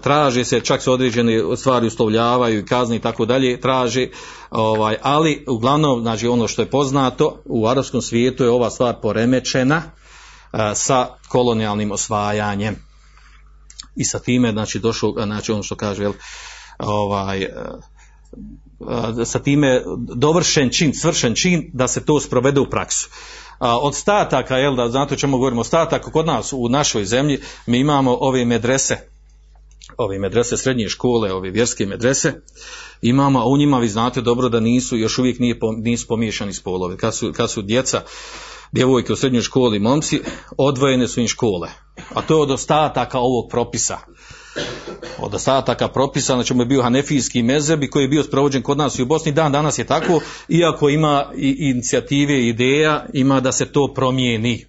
[0.00, 4.08] traže se, čak se određene stvari uslovljavaju i kazni i tako dalje, traže,
[4.50, 9.82] ovaj, ali uglavnom, znači ono što je poznato, u arapskom svijetu je ova stvar poremećena
[10.74, 12.76] sa kolonijalnim osvajanjem.
[13.96, 16.12] I sa time znači došlo znači ono što kaže jel,
[16.78, 17.46] ovaj
[19.24, 19.82] sa time
[20.14, 23.08] dovršen čin, svršen čin da se to sprovede u praksu.
[23.60, 27.78] Od stataka, jel da znate o čemu govorimo, stataka kod nas u našoj zemlji mi
[27.78, 28.96] imamo ove medrese,
[29.96, 32.32] ove medrese srednje škole, ove vjerske medrese,
[33.02, 36.96] imamo, a u njima vi znate dobro da nisu, još uvijek nije, nisu pomiješani spolovi.
[36.96, 38.02] Kad su, kad su djeca,
[38.72, 40.20] djevojke u srednjoj školi, momci,
[40.58, 41.68] odvojene su im škole.
[42.14, 43.98] A to je od ostataka ovog propisa
[45.18, 48.78] od ostataka propisa, znači mu je bio hanefijski mezeb i koji je bio sprovođen kod
[48.78, 53.52] nas i u Bosni, dan danas je tako, iako ima i inicijative ideja, ima da
[53.52, 54.66] se to promijeni.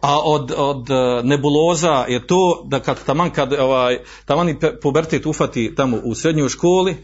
[0.00, 5.26] A od, od e, nebuloza je to da kad taman kad ovaj, taman i pubertet
[5.26, 6.96] ufati tamo u srednjoj školi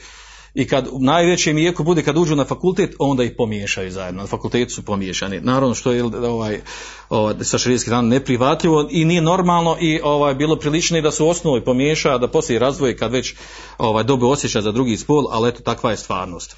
[0.54, 4.22] i kad u najvećem jeku bude kad uđu na fakultet, onda ih pomiješaju zajedno.
[4.22, 5.40] Na fakultetu su pomiješani.
[5.40, 6.60] Naravno što je ovaj,
[7.08, 11.28] ovaj sa širijetske strane neprihvatljivo i nije normalno i ovaj bilo priličnije da se u
[11.28, 13.34] osnovi pomiješa, da poslije razdvoje kad već
[13.78, 16.56] ovaj dobe osjećaj za drugi spol, ali eto takva je stvarnost.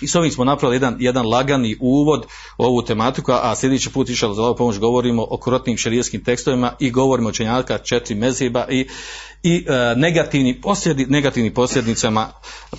[0.00, 2.26] I s ovim smo napravili jedan, jedan lagani uvod
[2.58, 6.90] u ovu tematiku, a sljedeći put išao za pomoć govorimo o krotnim šerijskim tekstovima i
[6.90, 8.88] govorimo o čenjaka četiri mezheba i,
[9.42, 12.28] i e, negativni posljedi, negativnim posljednicama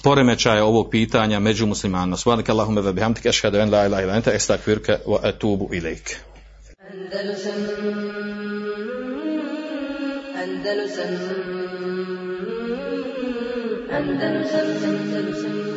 [0.04, 2.18] poremećaja ovog pitanja među muslimanima.
[2.18, 6.18] Subhanaka Allahumme ve bihamdika ashhadu an la ilaha illa anta astaghfiruka wa atubu ilaik.
[6.92, 7.54] Andalusam
[10.36, 11.40] Andalusam
[13.92, 15.69] Andalusam